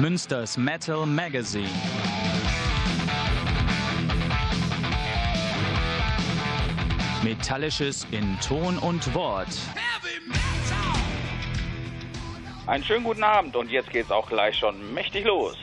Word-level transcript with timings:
Münsters 0.00 0.56
Metal 0.56 1.06
Magazine. 1.06 1.68
Metallisches 7.22 8.06
in 8.10 8.38
Ton 8.40 8.78
und 8.78 9.14
Wort. 9.14 9.48
Einen 12.66 12.84
schönen 12.84 13.04
guten 13.04 13.22
Abend 13.22 13.54
und 13.54 13.70
jetzt 13.70 13.90
geht's 13.90 14.10
auch 14.10 14.28
gleich 14.28 14.56
schon 14.56 14.94
mächtig 14.94 15.24
los. 15.24 15.56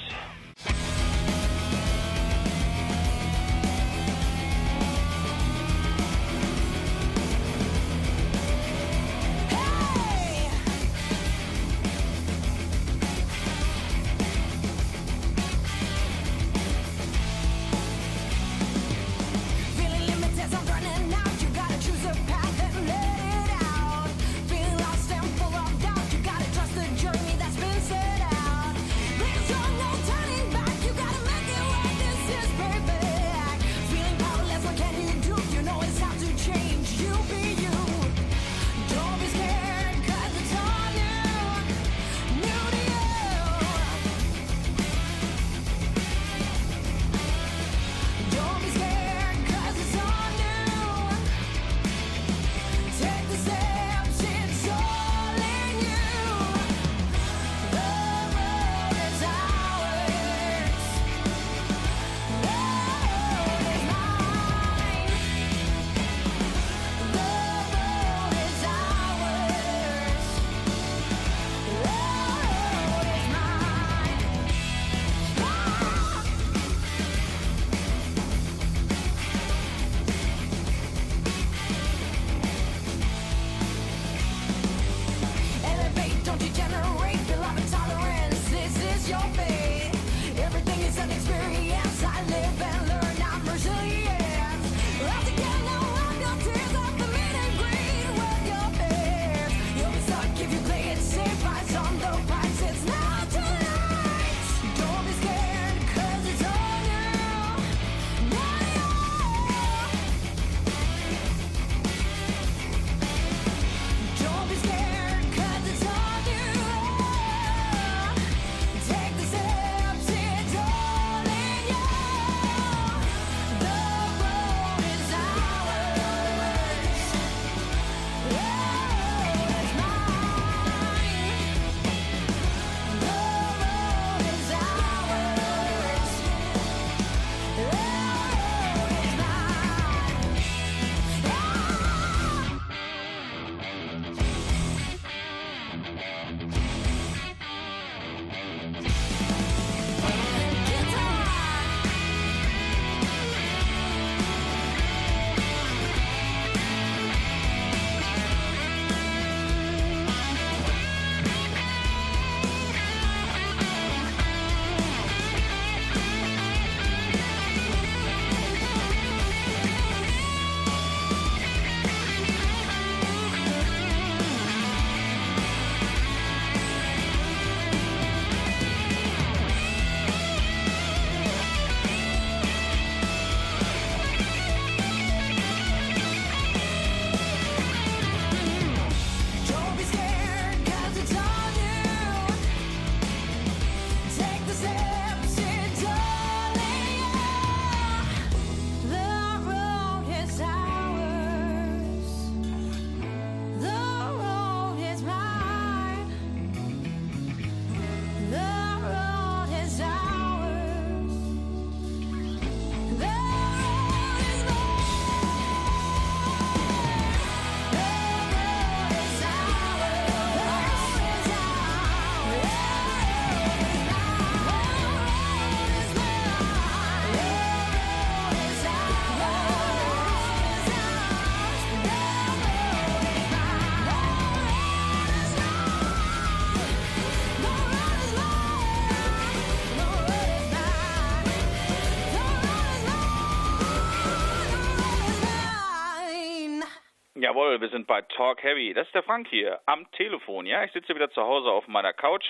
Jawohl, 247.29 247.61
wir 247.61 247.69
sind 247.69 247.85
bei 247.85 248.01
Talk 248.01 248.41
Heavy. 248.41 248.73
Das 248.73 248.87
ist 248.87 248.95
der 248.95 249.03
Frank 249.03 249.27
hier 249.27 249.59
am 249.67 249.85
Telefon. 249.91 250.47
Ja, 250.47 250.63
ich 250.63 250.71
sitze 250.71 250.95
wieder 250.95 251.11
zu 251.11 251.21
Hause 251.21 251.51
auf 251.51 251.67
meiner 251.67 251.93
Couch 251.93 252.25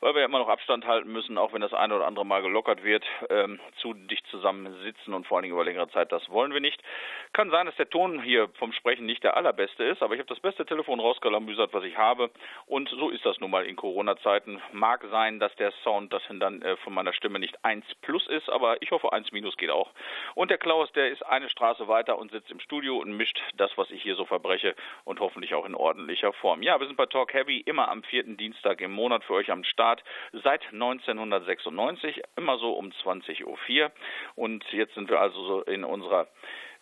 weil 0.00 0.14
wir 0.14 0.24
immer 0.24 0.38
noch 0.38 0.48
Abstand 0.48 0.86
halten 0.86 1.12
müssen, 1.12 1.38
auch 1.38 1.52
wenn 1.52 1.60
das 1.60 1.74
eine 1.74 1.94
oder 1.94 2.06
andere 2.06 2.24
Mal 2.26 2.42
gelockert 2.42 2.82
wird, 2.82 3.04
ähm, 3.28 3.60
zu 3.80 3.92
dicht 3.94 4.26
zusammen 4.28 4.82
sitzen 4.82 5.14
und 5.14 5.26
vor 5.26 5.36
allen 5.36 5.42
Dingen 5.42 5.54
über 5.54 5.64
längere 5.64 5.90
Zeit, 5.90 6.10
das 6.10 6.28
wollen 6.30 6.52
wir 6.52 6.60
nicht. 6.60 6.82
Kann 7.32 7.50
sein, 7.50 7.66
dass 7.66 7.76
der 7.76 7.88
Ton 7.88 8.20
hier 8.20 8.48
vom 8.58 8.72
Sprechen 8.72 9.06
nicht 9.06 9.22
der 9.22 9.36
allerbeste 9.36 9.84
ist, 9.84 10.02
aber 10.02 10.14
ich 10.14 10.18
habe 10.18 10.28
das 10.28 10.40
beste 10.40 10.66
Telefon 10.66 10.98
rausgelamüsert, 10.98 11.72
was 11.72 11.84
ich 11.84 11.96
habe 11.96 12.28
und 12.66 12.88
so 12.88 13.08
ist 13.08 13.24
das 13.24 13.38
nun 13.38 13.52
mal 13.52 13.66
in 13.66 13.76
Corona-Zeiten. 13.76 14.60
Mag 14.72 15.04
sein, 15.12 15.38
dass 15.38 15.54
der 15.54 15.70
Sound 15.84 16.12
das 16.12 16.22
dann 16.28 16.60
äh, 16.62 16.76
von 16.78 16.92
meiner 16.92 17.12
Stimme 17.12 17.38
nicht 17.38 17.64
1 17.64 17.84
plus 18.02 18.26
ist, 18.26 18.50
aber 18.50 18.82
ich 18.82 18.90
hoffe 18.90 19.12
1 19.12 19.30
minus 19.30 19.56
geht 19.56 19.70
auch. 19.70 19.92
Und 20.34 20.50
der 20.50 20.58
Klaus, 20.58 20.90
der 20.92 21.10
ist 21.10 21.24
eine 21.24 21.48
Straße 21.48 21.86
weiter 21.86 22.18
und 22.18 22.32
sitzt 22.32 22.50
im 22.50 22.58
Studio 22.58 22.98
und 22.98 23.12
mischt 23.16 23.40
das, 23.54 23.70
was 23.76 23.92
ich 23.92 24.02
hier 24.02 24.16
so 24.16 24.24
verbreche 24.24 24.74
und 25.04 25.20
hoffentlich 25.20 25.54
auch 25.54 25.66
in 25.66 25.76
ordentlicher 25.76 26.32
Form. 26.32 26.64
Ja, 26.64 26.80
wir 26.80 26.88
sind 26.88 26.96
bei 26.96 27.06
Talk 27.06 27.32
Heavy 27.32 27.58
immer 27.58 27.88
am 27.90 28.02
vierten 28.02 28.38
Dienstag 28.38 28.80
im 28.80 28.90
Monat 28.90 29.22
für 29.22 29.34
euch 29.34 29.52
am 29.52 29.62
Start 29.62 30.02
seit 30.32 30.64
1996, 30.72 32.22
immer 32.36 32.58
so 32.58 32.72
um 32.72 32.90
20.04 32.90 33.44
Uhr. 33.46 33.92
Und 34.34 34.64
jetzt 34.72 34.94
sind 34.94 35.08
wir 35.08 35.20
also 35.20 35.44
so 35.44 35.62
in 35.62 35.84
unserer 35.84 36.26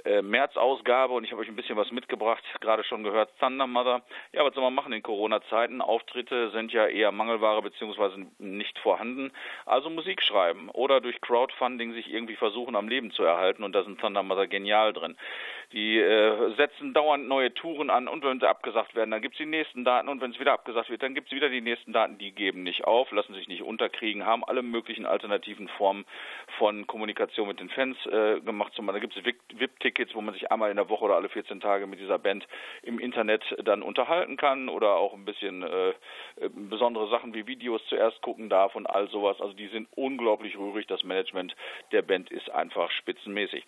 äh, 0.05 0.23
März-Ausgabe 0.23 1.15
und 1.15 1.25
ich 1.25 1.33
habe 1.33 1.43
euch 1.43 1.49
ein 1.49 1.57
bisschen 1.57 1.77
was 1.77 1.91
mitgebracht, 1.91 2.43
gerade 2.61 2.85
schon 2.85 3.03
gehört, 3.03 3.31
Thunder 3.39 3.67
Mother. 3.67 4.03
Ja, 4.33 4.45
was 4.45 4.55
soll 4.55 4.63
man 4.63 4.75
machen 4.75 4.93
in 4.93 5.03
Corona-Zeiten? 5.03 5.81
Auftritte 5.81 6.51
sind 6.51 6.73
ja 6.73 6.87
eher 6.87 7.13
Mangelware 7.13 7.63
beziehungsweise 7.63 8.27
nicht 8.39 8.79
vorhanden. 8.79 9.33
Also 9.67 9.91
Musik 9.91 10.23
schreiben 10.23 10.69
oder 10.71 11.01
durch 11.01 11.21
Crowdfunding 11.21 11.93
sich 11.93 12.13
irgendwie 12.13 12.37
versuchen, 12.37 12.77
am 12.77 12.89
Leben 12.89 13.11
zu 13.11 13.23
erhalten 13.25 13.65
und 13.65 13.73
da 13.73 13.83
sind 13.83 14.01
Thunder 14.01 14.23
Mother 14.23 14.47
genial 14.47 14.93
drin. 14.93 15.17
Die 15.73 15.99
äh, 15.99 16.55
setzen 16.57 16.95
dauernd 16.95 17.29
neue 17.29 17.53
Touren 17.53 17.91
an 17.91 18.09
und 18.09 18.25
wenn 18.25 18.41
sie 18.41 18.49
abgesagt 18.49 18.95
werden, 18.95 19.11
dann 19.11 19.21
gibt 19.21 19.35
es 19.35 19.39
die 19.39 19.47
nächsten 19.47 19.85
Daten 19.85 20.09
und 20.09 20.23
wenn 20.23 20.31
es 20.31 20.41
wieder 20.41 20.55
abgesagt 20.55 20.89
wird, 20.89 21.03
dann 21.03 21.15
gibt 21.15 21.27
es 21.27 21.35
wieder 21.35 21.51
die 21.51 21.61
nächsten 21.61 21.93
Daten. 21.93 22.17
Die 22.17 22.33
geben 22.33 22.63
nicht 22.63 22.85
auf, 22.85 23.11
lassen 23.13 23.35
sich 23.35 23.49
nicht 23.49 23.63
unterkriegen, 23.63 24.25
haben 24.25 24.45
alle 24.45 24.63
möglichen 24.63 25.05
alternativen 25.05 25.69
Formen 25.69 26.07
von 26.57 26.87
Kommunikation 26.87 27.49
mit 27.49 27.61
den 27.61 27.69
Fans 27.69 27.99
äh, 28.07 28.41
gemacht. 28.41 28.73
Zum 28.75 28.87
Beispiel 28.87 29.09
gibt 29.09 29.17
es 29.17 29.25
VIP-Tickets, 29.25 30.15
wo 30.15 30.23
man 30.23 30.33
sich 30.33 30.51
einmal 30.51 30.71
in 30.71 30.77
der 30.77 30.89
Woche 30.89 31.05
oder 31.05 31.17
alle 31.17 31.29
14 31.29 31.61
Tage 31.61 31.87
mit 31.87 32.01
dieser 32.01 32.19
Band 32.19 32.47
im 32.83 32.99
Internet 32.99 33.43
dann 33.63 33.83
unterhalten 33.83 34.39
kann 34.39 34.71
oder 34.71 34.95
auch 34.95 35.13
ein 35.13 35.27
bisschen 35.27 35.63
äh, 35.63 35.93
besondere 36.49 37.11
Sachen 37.11 37.35
wie 37.35 37.47
Videos 37.47 37.83
zuerst 37.89 38.23
gucken 38.23 38.49
darf 38.49 38.75
und 38.75 38.87
all 38.87 39.09
sowas. 39.09 39.39
Also 39.41 39.53
die 39.53 39.69
sind 39.69 39.89
unglaublich 39.97 40.57
rührig. 40.57 40.87
Das 40.87 41.05
Management 41.05 41.55
der 41.93 42.01
Band 42.01 42.31
ist 42.31 42.51
einfach 42.51 42.91
spitzenmäßig. 42.91 43.67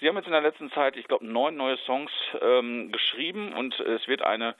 Sie 0.00 0.08
haben 0.08 0.16
jetzt 0.16 0.26
in 0.26 0.32
der 0.32 0.42
letzten 0.42 0.70
Zeit, 0.72 0.96
ich 0.96 1.08
glaube, 1.08 1.26
neun 1.38 1.56
neue 1.56 1.76
Songs 1.78 2.10
ähm, 2.42 2.90
geschrieben 2.90 3.52
und 3.52 3.78
es 3.78 4.08
wird 4.08 4.22
eine 4.22 4.56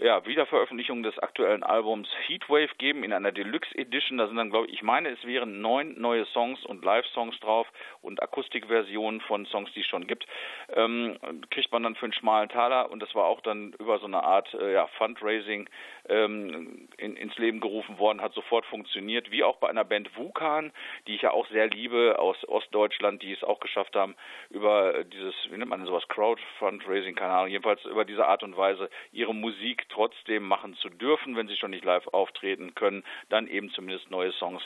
ja, 0.00 0.26
Wiederveröffentlichung 0.26 1.04
des 1.04 1.18
aktuellen 1.20 1.62
Albums 1.62 2.08
Heatwave 2.26 2.70
geben 2.78 3.04
in 3.04 3.12
einer 3.12 3.30
Deluxe 3.30 3.76
Edition. 3.76 4.18
Da 4.18 4.26
sind 4.26 4.36
dann, 4.36 4.50
glaube 4.50 4.66
ich, 4.66 4.74
ich 4.74 4.82
meine, 4.82 5.10
es 5.10 5.24
wären 5.24 5.60
neun 5.60 6.00
neue 6.00 6.26
Songs 6.26 6.64
und 6.64 6.84
Live-Songs 6.84 7.38
drauf 7.40 7.68
und 8.02 8.20
Akustikversionen 8.20 9.20
von 9.20 9.46
Songs, 9.46 9.72
die 9.74 9.80
es 9.80 9.86
schon 9.86 10.06
gibt. 10.06 10.26
Ähm, 10.74 11.16
kriegt 11.50 11.70
man 11.70 11.84
dann 11.84 11.94
für 11.94 12.06
einen 12.06 12.12
schmalen 12.12 12.48
Taler 12.48 12.90
und 12.90 13.00
das 13.00 13.14
war 13.14 13.26
auch 13.26 13.40
dann 13.40 13.72
über 13.78 13.98
so 14.00 14.06
eine 14.06 14.22
Art 14.24 14.52
äh, 14.54 14.72
ja, 14.72 14.88
Fundraising 14.98 15.68
ähm, 16.08 16.88
in, 16.98 17.16
ins 17.16 17.36
Leben 17.38 17.60
gerufen 17.60 17.98
worden, 17.98 18.20
hat 18.20 18.34
sofort 18.34 18.66
funktioniert, 18.66 19.30
wie 19.30 19.44
auch 19.44 19.56
bei 19.56 19.68
einer 19.68 19.84
Band 19.84 20.16
Vukan, 20.16 20.72
die 21.06 21.14
ich 21.14 21.22
ja 21.22 21.30
auch 21.30 21.46
sehr 21.48 21.68
liebe 21.68 22.18
aus 22.18 22.36
Ostdeutschland, 22.48 23.22
die 23.22 23.32
es 23.32 23.44
auch 23.44 23.60
geschafft 23.60 23.94
haben, 23.94 24.16
über 24.50 25.04
dieses, 25.04 25.34
wie 25.50 25.56
nennt 25.56 25.70
man 25.70 25.86
sowas, 25.86 26.08
Crowdfundraising, 26.08 27.14
keine 27.14 27.32
Ahnung, 27.32 27.50
jedenfalls 27.50 27.84
über 27.84 28.04
diese 28.04 28.26
Art 28.26 28.42
und 28.42 28.56
Weise 28.56 28.90
ihre 29.12 29.34
Musik 29.34 29.83
trotzdem 29.88 30.44
machen 30.46 30.74
zu 30.74 30.88
dürfen, 30.88 31.36
wenn 31.36 31.48
sie 31.48 31.56
schon 31.56 31.70
nicht 31.70 31.84
live 31.84 32.06
auftreten 32.08 32.74
können, 32.74 33.04
dann 33.28 33.46
eben 33.46 33.70
zumindest 33.70 34.10
neue 34.10 34.32
Songs 34.32 34.62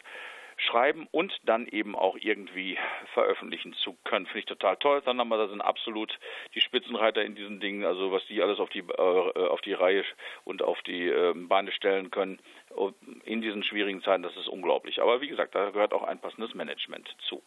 schreiben 0.59 1.07
und 1.13 1.33
dann 1.45 1.67
eben 1.67 1.95
auch 1.95 2.17
irgendwie 2.21 2.77
veröffentlichen 3.15 3.73
zu 3.75 3.97
können. 4.05 4.27
Finde 4.27 4.41
ich 4.41 4.47
total 4.47 4.77
toll. 4.77 5.01
Dann 5.05 5.19
da 5.19 5.49
sind 5.49 5.61
absolut 5.61 6.19
die 6.55 6.61
Spitzenreiter 6.61 7.23
in 7.25 7.35
diesen 7.35 7.61
Dingen, 7.61 7.85
also 7.85 8.13
was 8.13 8.27
die 8.27 8.43
alles 8.43 8.59
auf 8.59 8.69
die 8.71 8.81
äh, 8.81 9.49
auf 9.49 9.61
die 9.61 9.73
Reihe 9.73 10.05
und 10.45 10.63
auf 10.63 10.81
die 10.83 11.09
äh, 11.09 11.33
Beine 11.35 11.73
stellen 11.73 12.11
können 12.11 12.41
in 13.25 13.41
diesen 13.41 13.63
schwierigen 13.63 14.03
Zeiten, 14.03 14.23
das 14.23 14.37
ist 14.37 14.49
unglaublich. 14.49 15.01
Aber 15.01 15.21
wie 15.21 15.29
gesagt, 15.29 15.55
da 15.55 15.71
gehört 15.71 15.93
auch 15.93 16.03
ein 16.03 16.21
passendes 16.21 16.55
Management 16.55 17.09
zu. 17.29 17.43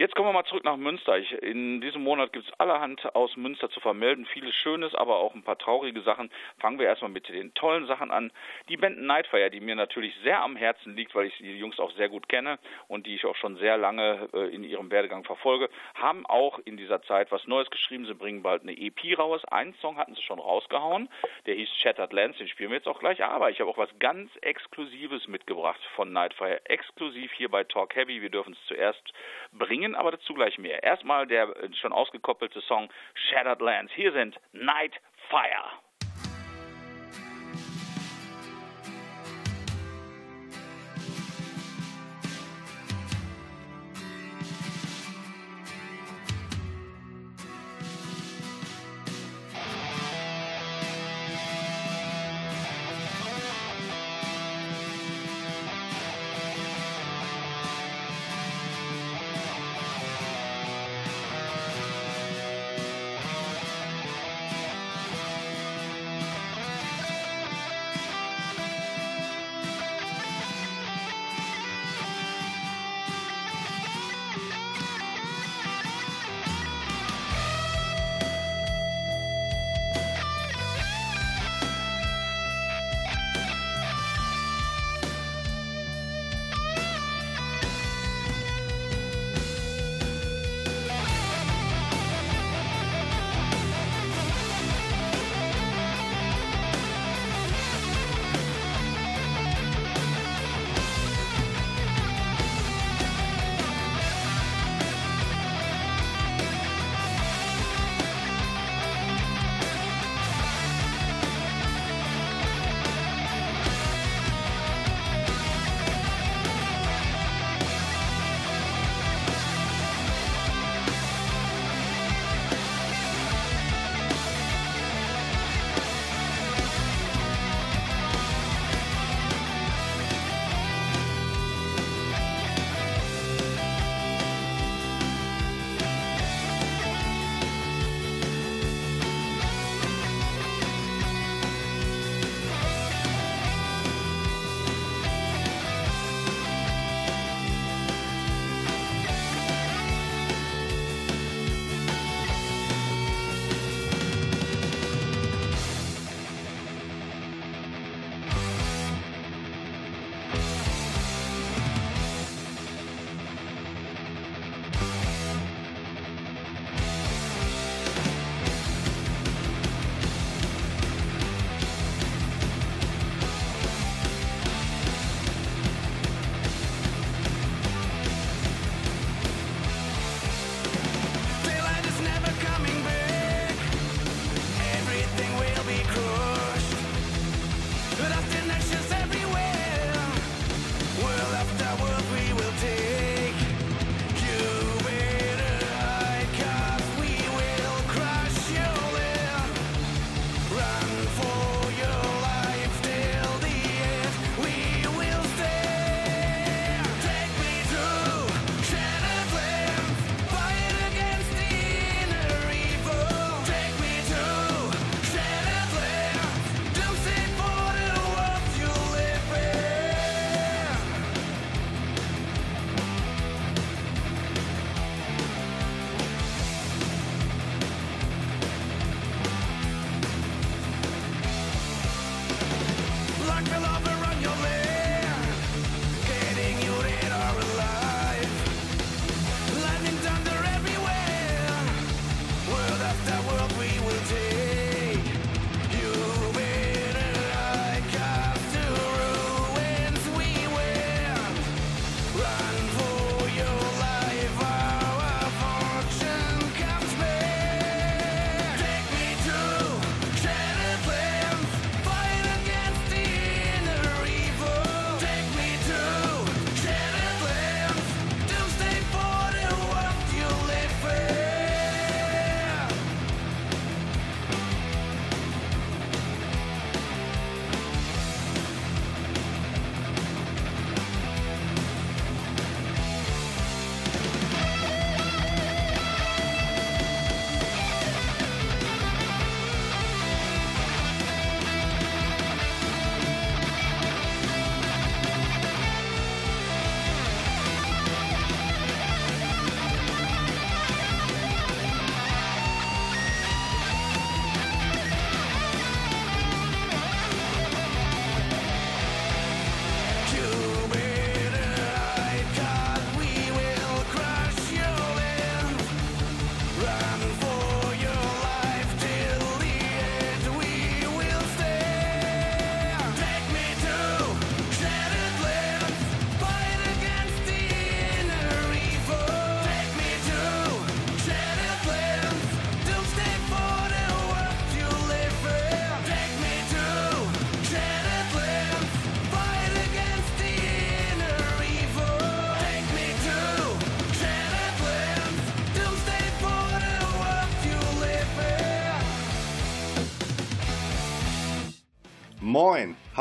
Jetzt 0.00 0.14
kommen 0.14 0.30
wir 0.30 0.32
mal 0.32 0.46
zurück 0.46 0.64
nach 0.64 0.78
Münster. 0.78 1.18
Ich, 1.18 1.30
in 1.42 1.82
diesem 1.82 2.02
Monat 2.02 2.32
gibt 2.32 2.48
es 2.48 2.58
allerhand 2.58 3.14
aus 3.14 3.36
Münster 3.36 3.68
zu 3.68 3.80
vermelden. 3.80 4.24
Vieles 4.24 4.54
Schönes, 4.54 4.94
aber 4.94 5.16
auch 5.16 5.34
ein 5.34 5.42
paar 5.42 5.58
traurige 5.58 6.00
Sachen. 6.00 6.30
Fangen 6.58 6.78
wir 6.78 6.86
erstmal 6.86 7.10
mit 7.10 7.28
den 7.28 7.52
tollen 7.52 7.86
Sachen 7.86 8.10
an. 8.10 8.32
Die 8.70 8.78
Band 8.78 8.98
Nightfire, 9.02 9.50
die 9.50 9.60
mir 9.60 9.74
natürlich 9.74 10.14
sehr 10.24 10.40
am 10.40 10.56
Herzen 10.56 10.96
liegt, 10.96 11.14
weil 11.14 11.26
ich 11.26 11.36
die 11.36 11.58
Jungs 11.58 11.78
auch 11.78 11.92
sehr 11.96 12.08
gut 12.08 12.30
kenne 12.30 12.58
und 12.88 13.06
die 13.06 13.14
ich 13.14 13.26
auch 13.26 13.36
schon 13.36 13.58
sehr 13.58 13.76
lange 13.76 14.30
äh, 14.32 14.54
in 14.54 14.64
ihrem 14.64 14.90
Werdegang 14.90 15.24
verfolge, 15.24 15.68
haben 15.92 16.24
auch 16.24 16.58
in 16.64 16.78
dieser 16.78 17.02
Zeit 17.02 17.30
was 17.30 17.46
Neues 17.46 17.68
geschrieben. 17.68 18.06
Sie 18.06 18.14
bringen 18.14 18.42
bald 18.42 18.62
eine 18.62 18.72
EP 18.72 19.18
raus. 19.18 19.44
Einen 19.44 19.74
Song 19.82 19.98
hatten 19.98 20.14
sie 20.14 20.22
schon 20.22 20.38
rausgehauen. 20.38 21.10
Der 21.44 21.56
hieß 21.56 21.68
Shattered 21.76 22.14
Lands, 22.14 22.38
den 22.38 22.48
spielen 22.48 22.70
wir 22.70 22.78
jetzt 22.78 22.88
auch 22.88 23.00
gleich. 23.00 23.22
Aber 23.22 23.50
ich 23.50 23.60
habe 23.60 23.68
auch 23.68 23.76
was 23.76 23.90
ganz 23.98 24.34
Exklusives 24.40 25.28
mitgebracht 25.28 25.80
von 25.94 26.10
Nightfire. 26.10 26.64
Exklusiv 26.64 27.30
hier 27.34 27.50
bei 27.50 27.64
Talk 27.64 27.94
Heavy. 27.96 28.22
Wir 28.22 28.30
dürfen 28.30 28.54
es 28.54 28.66
zuerst 28.66 29.12
bringen 29.52 29.89
bringen, 29.90 29.94
aber 29.94 30.12
dazu 30.12 30.34
gleich 30.34 30.58
mehr. 30.58 30.82
Erstmal 30.82 31.26
der 31.26 31.44
äh, 31.56 31.72
schon 31.74 31.92
ausgekoppelte 31.92 32.60
Song 32.62 32.88
Shattered 33.14 33.60
Lands. 33.60 33.92
Hier 33.94 34.12
sind 34.12 34.38
Night 34.52 34.94
Fire. 35.28 35.70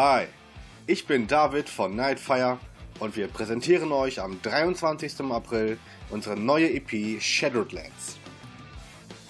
Hi, 0.01 0.27
ich 0.87 1.05
bin 1.07 1.27
David 1.27 1.67
von 1.67 1.93
Nightfire 1.93 2.57
und 3.01 3.17
wir 3.17 3.27
präsentieren 3.27 3.91
euch 3.91 4.21
am 4.21 4.41
23. 4.41 5.19
April 5.29 5.77
unsere 6.09 6.39
neue 6.39 6.71
EP 6.71 7.21
Shadowlands. 7.21 8.17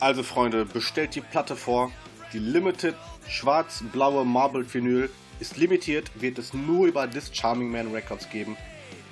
Also 0.00 0.22
Freunde, 0.22 0.64
bestellt 0.64 1.14
die 1.14 1.20
Platte 1.20 1.56
vor. 1.56 1.90
Die 2.32 2.38
Limited 2.38 2.94
schwarz-blaue 3.28 4.24
Marble 4.24 4.72
Vinyl 4.72 5.10
ist 5.40 5.56
limitiert, 5.56 6.10
wird 6.14 6.38
es 6.38 6.54
nur 6.54 6.86
über 6.86 7.10
This 7.10 7.30
Charming 7.32 7.70
Man 7.70 7.92
Records 7.92 8.28
geben. 8.30 8.56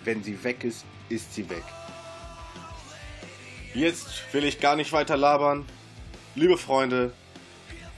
Wenn 0.04 0.22
sie 0.22 0.42
weg 0.44 0.64
ist, 0.64 0.84
ist 1.08 1.34
sie 1.34 1.48
weg. 1.50 1.62
Jetzt 3.74 4.06
will 4.32 4.44
ich 4.44 4.60
gar 4.60 4.76
nicht 4.76 4.92
weiter 4.92 5.16
labern. 5.16 5.66
Liebe 6.34 6.56
Freunde, 6.56 7.12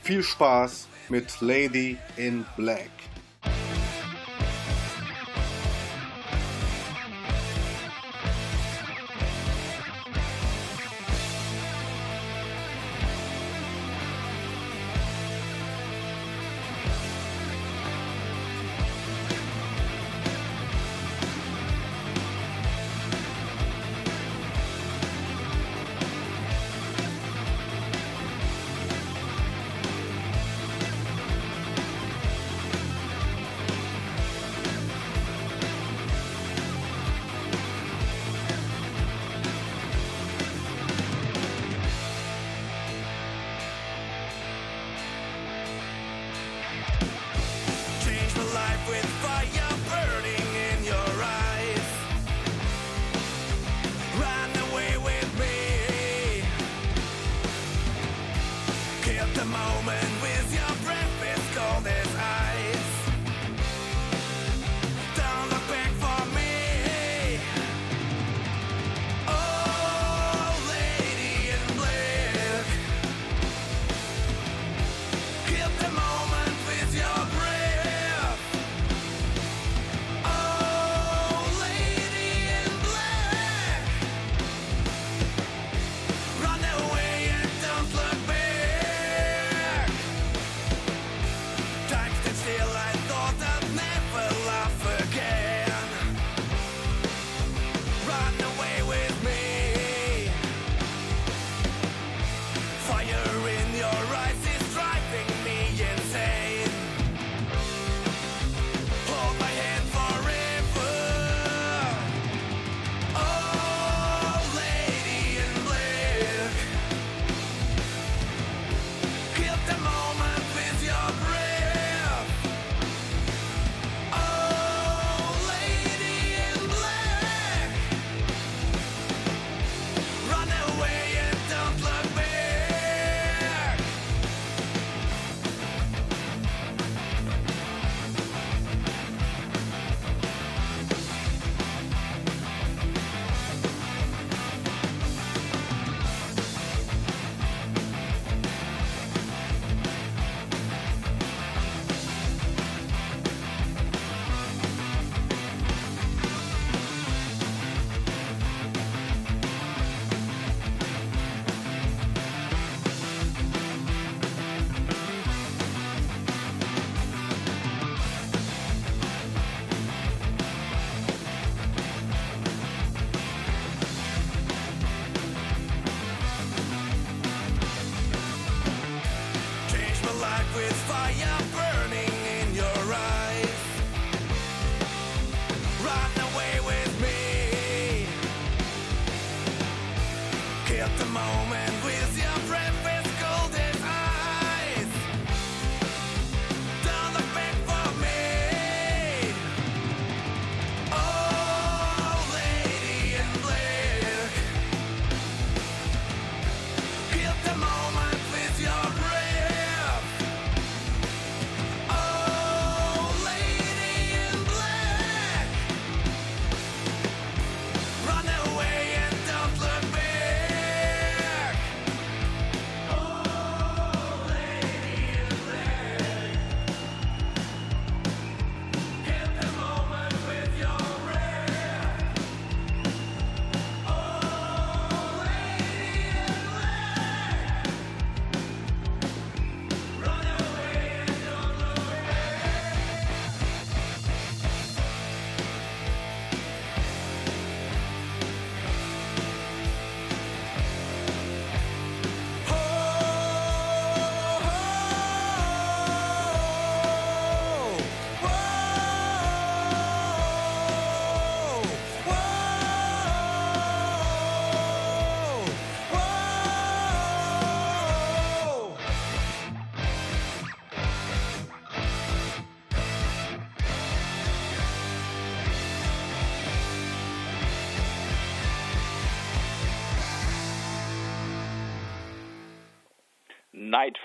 viel 0.03 0.23
Spaß 0.23 0.89
mit 1.09 1.41
Lady 1.41 1.99
in 2.17 2.45
Black. 2.57 2.91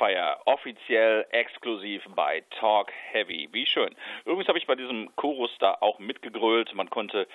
Nightfire, 0.02 0.38
offiziell 0.46 1.26
exklusiv 1.32 2.04
bei 2.16 2.44
Talk 2.60 2.92
Heavy. 3.12 3.50
Wie 3.52 3.66
schön. 3.66 3.96
Übrigens 4.26 4.48
habe 4.48 4.58
ich 4.58 4.66
bei 4.66 4.76
diesem 4.76 5.16
Chorus 5.16 5.52
da 5.60 5.78
auch 5.80 6.00
mitgegrölt. 6.00 6.74
Man 6.74 6.90
konnte 6.90 7.28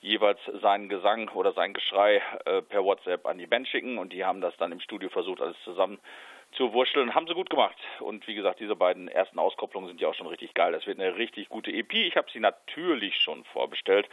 jeweils 0.00 0.38
seinen 0.60 0.88
Gesang 0.88 1.28
oder 1.30 1.52
sein 1.52 1.74
Geschrei 1.74 2.22
äh, 2.44 2.62
per 2.62 2.84
WhatsApp 2.84 3.26
an 3.26 3.38
die 3.38 3.46
Band 3.46 3.66
schicken 3.68 3.98
und 3.98 4.12
die 4.12 4.24
haben 4.24 4.40
das 4.40 4.56
dann 4.56 4.72
im 4.72 4.80
Studio 4.80 5.08
versucht, 5.08 5.40
alles 5.40 5.56
zusammen 5.64 5.98
zu 6.52 6.72
wurschteln. 6.72 7.14
Haben 7.14 7.26
sie 7.26 7.34
gut 7.34 7.50
gemacht. 7.50 7.76
Und 8.00 8.26
wie 8.28 8.34
gesagt, 8.34 8.60
diese 8.60 8.76
beiden 8.76 9.08
ersten 9.08 9.38
Auskopplungen 9.38 9.88
sind 9.88 10.00
ja 10.00 10.08
auch 10.08 10.14
schon 10.14 10.26
richtig 10.26 10.54
geil. 10.54 10.72
Das 10.72 10.86
wird 10.86 11.00
eine 11.00 11.16
richtig 11.16 11.48
gute 11.48 11.72
EP. 11.72 11.92
Ich 11.92 12.16
habe 12.16 12.30
sie 12.32 12.40
natürlich 12.40 13.16
schon 13.16 13.44
vorbestellt. 13.44 14.08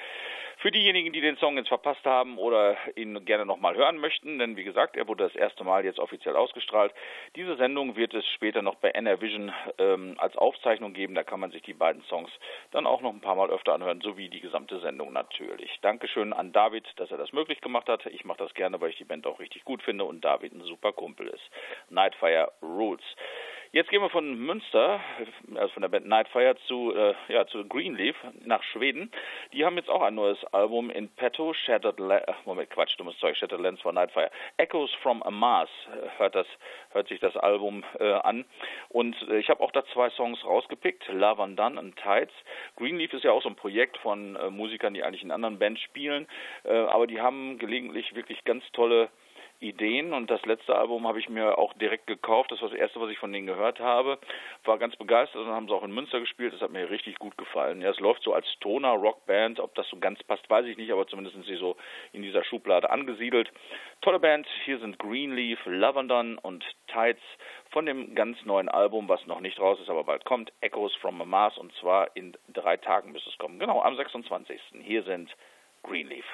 Für 0.62 0.72
diejenigen, 0.72 1.14
die 1.14 1.22
den 1.22 1.38
Song 1.38 1.56
jetzt 1.56 1.70
verpasst 1.70 2.04
haben 2.04 2.38
oder 2.38 2.76
ihn 2.98 3.24
gerne 3.24 3.46
nochmal 3.46 3.78
hören 3.78 3.98
möchten, 3.98 4.40
denn 4.40 4.58
wie 4.58 4.66
gesagt, 4.66 4.98
er 4.98 5.08
wurde 5.08 5.24
das 5.24 5.34
erste 5.34 5.64
Mal 5.64 5.86
jetzt 5.86 6.00
offiziell 6.00 6.36
ausgestrahlt. 6.36 6.94
Diese 7.38 7.56
Sendung 7.56 7.96
wird 7.96 8.14
es 8.14 8.28
später 8.28 8.62
noch 8.62 8.76
bei 8.76 8.90
NR 8.90 9.22
Vision 9.22 9.54
ähm, 9.78 10.16
als 10.18 10.36
Aufzeichnung 10.36 10.92
geben. 10.92 11.16
Da 11.16 11.24
kann 11.24 11.40
man 11.40 11.52
sich 11.52 11.62
die 11.62 11.74
beiden 11.74 12.02
Songs 12.10 12.30
dann 12.72 12.86
auch 12.88 13.00
noch 13.00 13.14
ein 13.14 13.22
paar 13.22 13.36
Mal 13.36 13.50
öfter 13.50 13.74
anhören, 13.74 14.02
sowie 14.02 14.28
die 14.28 14.42
gesamte 14.42 14.82
Sendung 14.82 15.14
natürlich. 15.14 15.80
Dankeschön 15.82 16.34
an 16.34 16.52
David, 16.52 16.86
dass 16.98 17.10
er 17.10 17.18
das 17.18 17.32
möglich 17.32 17.62
gemacht 17.62 17.88
hat. 17.88 18.06
Ich 18.08 18.26
mache 18.26 18.40
das 18.40 18.54
gerne, 18.54 18.82
weil 18.82 18.90
ich 18.90 18.98
die 18.98 19.06
Band 19.06 19.28
auch 19.28 19.40
richtig 19.40 19.64
gut 19.64 19.82
finde 19.82 20.04
und 20.04 20.26
David 20.26 20.52
ein 20.52 20.64
super 20.64 20.92
Kumpel 20.92 21.28
ist. 21.28 21.50
Nightfire 21.90 22.52
Rules. 22.62 23.04
Jetzt 23.72 23.92
gehen 23.92 24.02
wir 24.02 24.10
von 24.10 24.34
Münster, 24.34 25.00
also 25.54 25.74
von 25.74 25.82
der 25.84 25.90
Band 25.90 26.08
Nightfire 26.08 26.56
zu, 26.66 26.92
äh, 26.96 27.14
ja, 27.28 27.46
zu 27.46 27.68
Greenleaf 27.68 28.16
nach 28.44 28.64
Schweden. 28.64 29.12
Die 29.54 29.64
haben 29.64 29.78
jetzt 29.78 29.92
auch 29.92 30.02
ein 30.02 30.16
neues 30.16 30.44
Album 30.46 30.90
in 30.90 31.08
petto, 31.08 31.54
Shattered 31.54 32.00
La 32.00 32.18
äh, 32.18 32.34
Moment, 32.46 32.72
Quatsch, 32.72 32.98
dummes 32.98 33.16
Zeug, 33.20 33.38
Shattered 33.38 33.62
Lands 33.62 33.84
von 33.84 33.94
Nightfire. 33.94 34.32
Echoes 34.58 34.92
from 35.04 35.22
a 35.22 35.30
Mars 35.30 35.70
äh, 35.94 36.18
hört, 36.18 36.34
das, 36.34 36.48
hört 36.90 37.10
sich 37.10 37.20
das 37.20 37.38
Album 37.38 37.84
äh, 38.00 38.12
an. 38.12 38.44
Und 38.88 39.16
äh, 39.30 39.38
ich 39.38 39.52
habe 39.52 39.62
auch 39.62 39.72
da 39.72 39.86
zwei 39.94 40.10
Songs 40.10 40.44
rausgepickt, 40.44 41.08
Love 41.10 41.44
Undone 41.44 41.80
und 41.80 41.96
Tides. 41.96 42.34
Greenleaf 42.76 43.14
ist 43.14 43.24
ja 43.24 43.32
auch 43.32 43.44
so 43.44 43.50
ein 43.50 43.56
Projekt 43.56 43.98
von 43.98 44.36
äh, 44.36 44.50
Musikern, 44.50 44.96
die 44.96 45.04
eigentlich 45.04 45.22
in 45.22 45.30
anderen 45.30 45.60
Bands 45.60 45.82
spielen, 45.82 46.28
aber 46.64 47.08
die 47.08 47.22
haben 47.22 47.58
gelegentlich 47.58 48.16
wirklich 48.16 48.44
ganz 48.44 48.64
tolle 48.72 49.10
Ideen 49.60 50.14
und 50.14 50.30
das 50.30 50.46
letzte 50.46 50.76
Album 50.76 51.08
habe 51.08 51.20
ich 51.20 51.28
mir 51.28 51.58
auch 51.58 51.74
direkt 51.74 52.08
gekauft. 52.08 52.52
Das 52.52 52.62
war 52.62 52.70
das 52.70 52.78
erste, 52.78 53.02
was 53.02 53.10
ich 53.10 53.18
von 53.18 53.32
denen 53.34 53.48
gehört 53.48 53.80
habe. 53.80 54.18
War 54.64 54.78
ganz 54.78 54.96
begeistert 54.96 55.42
und 55.42 55.52
haben 55.52 55.68
sie 55.68 55.74
auch 55.74 55.84
in 55.84 55.92
Münster 55.92 56.20
gespielt. 56.20 56.54
Das 56.54 56.62
hat 56.62 56.72
mir 56.72 56.90
richtig 56.90 57.20
gut 57.20 57.38
gefallen. 57.38 57.82
Ja, 57.82 57.90
es 57.90 58.00
läuft 58.00 58.24
so 58.24 58.34
als 58.34 58.46
Toner 58.62 58.94
Rockband. 58.94 59.60
Ob 59.60 59.76
das 59.76 59.88
so 59.90 59.98
ganz 59.98 60.24
passt, 60.24 60.50
weiß 60.50 60.66
ich 60.66 60.78
nicht, 60.78 60.92
aber 60.92 61.08
zumindest 61.08 61.36
sind 61.36 61.46
sie 61.46 61.58
so 61.58 61.76
in 62.14 62.22
dieser 62.22 62.44
Schublade 62.44 62.90
angesiedelt. 62.90 63.52
Tolle 64.02 64.20
Band. 64.20 64.48
Hier 64.64 64.80
sind 64.80 64.98
Greenleaf, 64.98 65.60
Lavendon 65.66 66.38
und 66.38 66.64
Tides 66.88 67.22
von 67.72 67.86
dem 67.86 68.16
ganz 68.16 68.38
neuen 68.46 68.70
Album, 68.70 69.10
was 69.10 69.26
noch 69.26 69.42
nicht 69.42 69.60
raus 69.60 69.80
ist, 69.82 69.90
aber 69.90 70.06
bald 70.06 70.24
kommt. 70.24 70.54
Echoes 70.62 70.96
from 70.96 71.22
a 71.22 71.26
Mars 71.26 71.58
und 71.58 71.74
zwar 71.76 72.16
in 72.16 72.38
drei 72.54 72.78
Tagen 72.78 73.12
müsste 73.12 73.30
es 73.30 73.38
kommen. 73.38 73.60
Genau, 73.60 73.82
am 73.82 73.98
26. 73.98 74.62
Hier 74.84 75.04
sind 75.04 75.36
Greenleaf. 75.84 76.26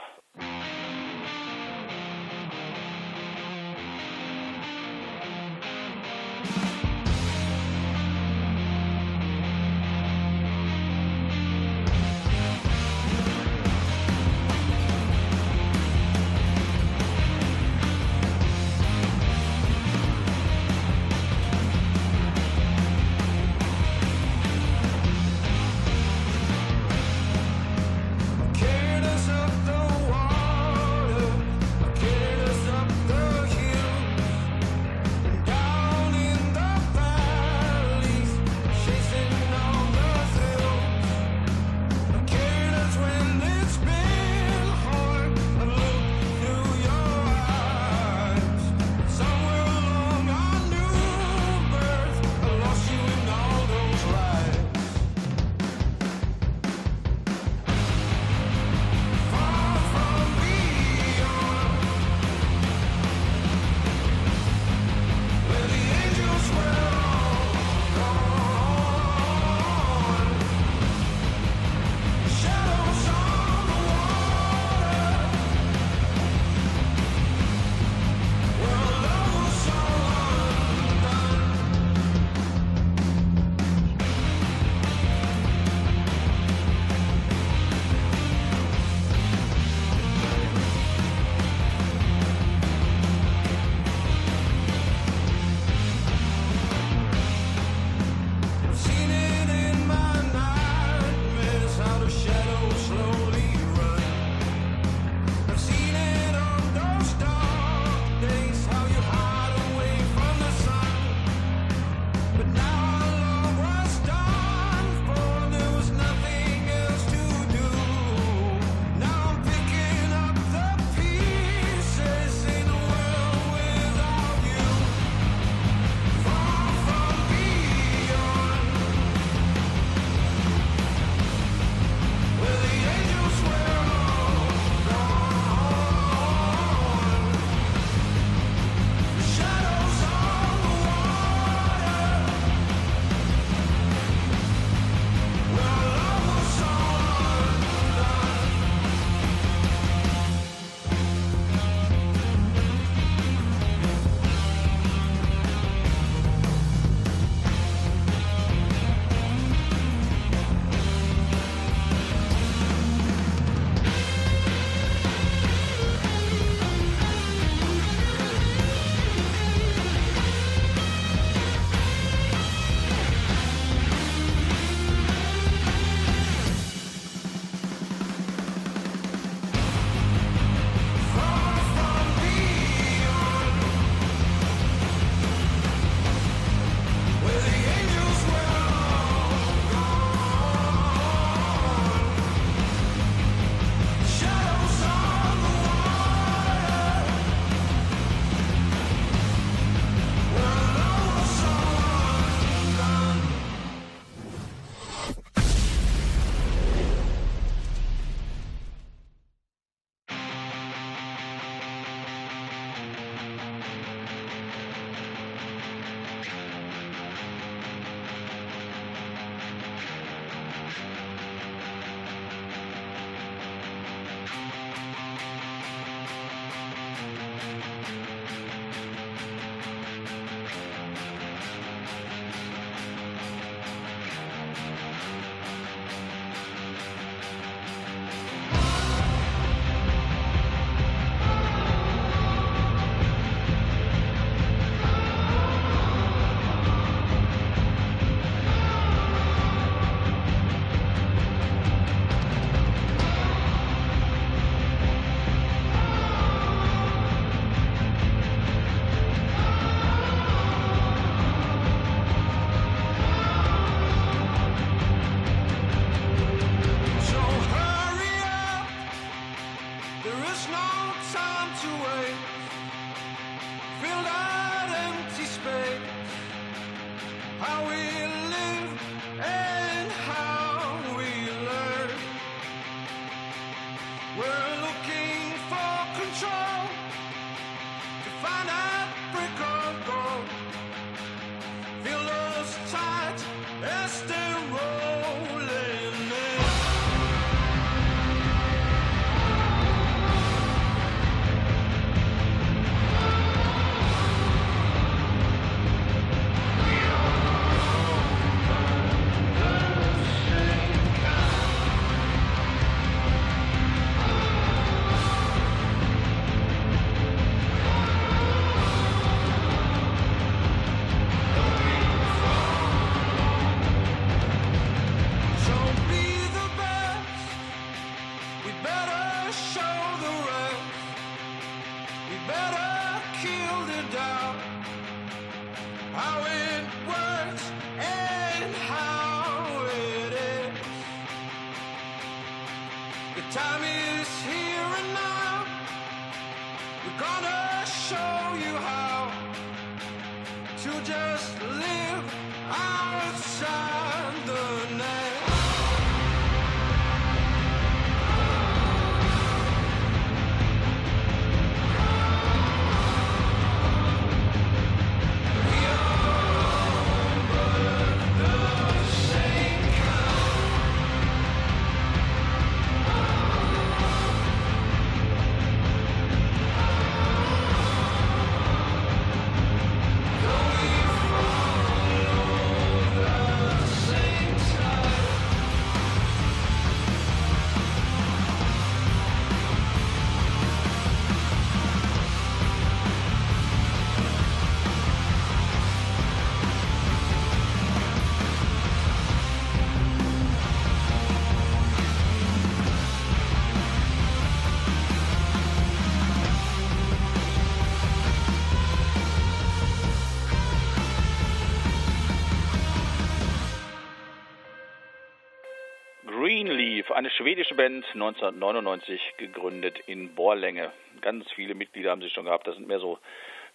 Schwedische 417.26 417.56
Band, 417.56 417.84
1999 417.96 419.02
gegründet 419.18 419.80
in 419.88 420.14
Bohrlänge. 420.14 420.72
Ganz 421.02 421.26
viele 421.32 421.56
Mitglieder 421.56 421.90
haben 421.90 422.02
sie 422.04 422.12
schon 422.12 422.26
gehabt. 422.26 422.46
Das 422.46 422.56
sind 422.56 422.68
mehr 422.68 422.80
so, 422.80 423.00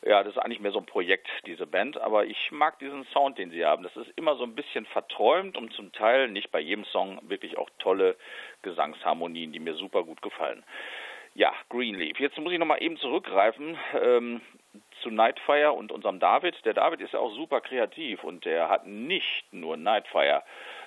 ja, 0.05 0.25
das 0.25 0.35
ist 0.35 0.43
eigentlich 0.43 0.59
mehr 0.59 0.73
so 0.73 0.81
ein 0.81 0.87
Projekt, 0.87 1.29
diese 1.47 1.69
Band. 1.69 1.97
Aber 1.97 2.27
ich 2.27 2.51
mag 2.51 2.81
diesen 2.81 3.05
Sound, 3.13 3.39
den 3.39 3.53
sie 3.53 3.65
haben. 3.65 3.85
Das 3.85 3.97
ist 3.97 4.11
immer 4.17 4.35
so 4.35 4.43
ein 4.43 4.57
bisschen 4.57 4.87
verträumt 4.87 5.57
und 5.57 5.73
zum 5.73 5.93
Teil 5.93 6.27
nicht 6.31 6.51
bei 6.51 6.59
jedem 6.59 6.85
Song 6.87 7.21
wirklich 7.23 7.59
auch 7.59 7.71
tolle 7.79 8.17
Gesangsharmonien, 8.63 9.53
die 9.53 9.61
mir 9.61 9.75
super 9.75 10.03
gut 10.03 10.21
gefallen. 10.21 10.65
Ja, 11.35 11.53
Greenleaf. 11.69 12.19
Jetzt 12.19 12.39
muss 12.39 12.53
ich 12.53 12.59
nochmal 12.59 12.83
eben 12.83 12.97
zurückgreifen 12.97 13.79
ähm, 14.03 14.41
zu 15.01 15.11
Nightfire 15.11 15.75
und 15.75 15.93
unserem 15.93 16.19
David. 16.19 16.57
Der 16.65 16.75
David 16.75 17.03
ist 17.03 17.13
ja 17.13 17.21
auch 17.21 17.33
super 17.37 17.61
kreativ 17.61 18.25
und 18.25 18.45
der 18.45 18.69
hat 18.69 18.89
nicht 18.89 19.45
nur 19.53 19.77
Nightfire 19.77 20.43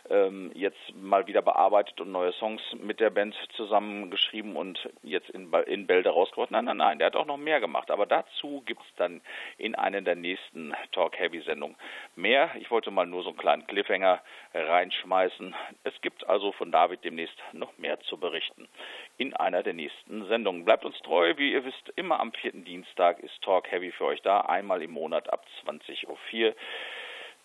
ähm, 0.09 0.51
jetzt 0.53 0.77
mal 0.95 1.27
wieder 1.27 1.41
bearbeitet 1.41 1.99
und 2.01 2.11
neue 2.11 2.33
Songs 2.33 2.61
mit 2.73 2.99
der 2.99 3.09
Band 3.09 3.35
zusammengeschrieben 3.55 4.55
und 4.55 4.89
jetzt 5.01 5.29
in, 5.29 5.51
in 5.65 5.87
Bälde 5.87 6.09
rausgebracht. 6.09 6.51
Nein, 6.51 6.65
nein, 6.65 6.77
nein, 6.77 6.99
der 6.99 7.07
hat 7.07 7.15
auch 7.15 7.25
noch 7.25 7.37
mehr 7.37 7.59
gemacht. 7.59 7.89
Aber 7.89 8.05
dazu 8.05 8.61
gibt 8.65 8.81
es 8.81 8.95
dann 8.97 9.21
in 9.57 9.75
einer 9.75 10.01
der 10.01 10.15
nächsten 10.15 10.73
Talk 10.91 11.17
Heavy 11.17 11.41
Sendungen 11.41 11.77
mehr. 12.15 12.51
Ich 12.59 12.69
wollte 12.69 12.91
mal 12.91 13.05
nur 13.05 13.23
so 13.23 13.29
einen 13.29 13.37
kleinen 13.37 13.67
Cliffhanger 13.67 14.21
reinschmeißen. 14.53 15.55
Es 15.83 15.93
gibt 16.01 16.27
also 16.27 16.51
von 16.51 16.71
David 16.71 17.03
demnächst 17.03 17.37
noch 17.53 17.77
mehr 17.77 17.99
zu 18.01 18.17
berichten 18.17 18.67
in 19.17 19.33
einer 19.33 19.63
der 19.63 19.73
nächsten 19.73 20.27
Sendungen. 20.27 20.65
Bleibt 20.65 20.85
uns 20.85 20.99
treu, 21.01 21.33
wie 21.37 21.53
ihr 21.53 21.65
wisst, 21.65 21.89
immer 21.95 22.19
am 22.19 22.33
vierten 22.33 22.65
Dienstag 22.65 23.19
ist 23.19 23.41
Talk 23.41 23.71
Heavy 23.71 23.91
für 23.91 24.05
euch 24.05 24.21
da, 24.21 24.41
einmal 24.41 24.81
im 24.81 24.91
Monat 24.91 25.31
ab 25.31 25.45
20.04 25.65 26.07
Uhr. 26.47 26.55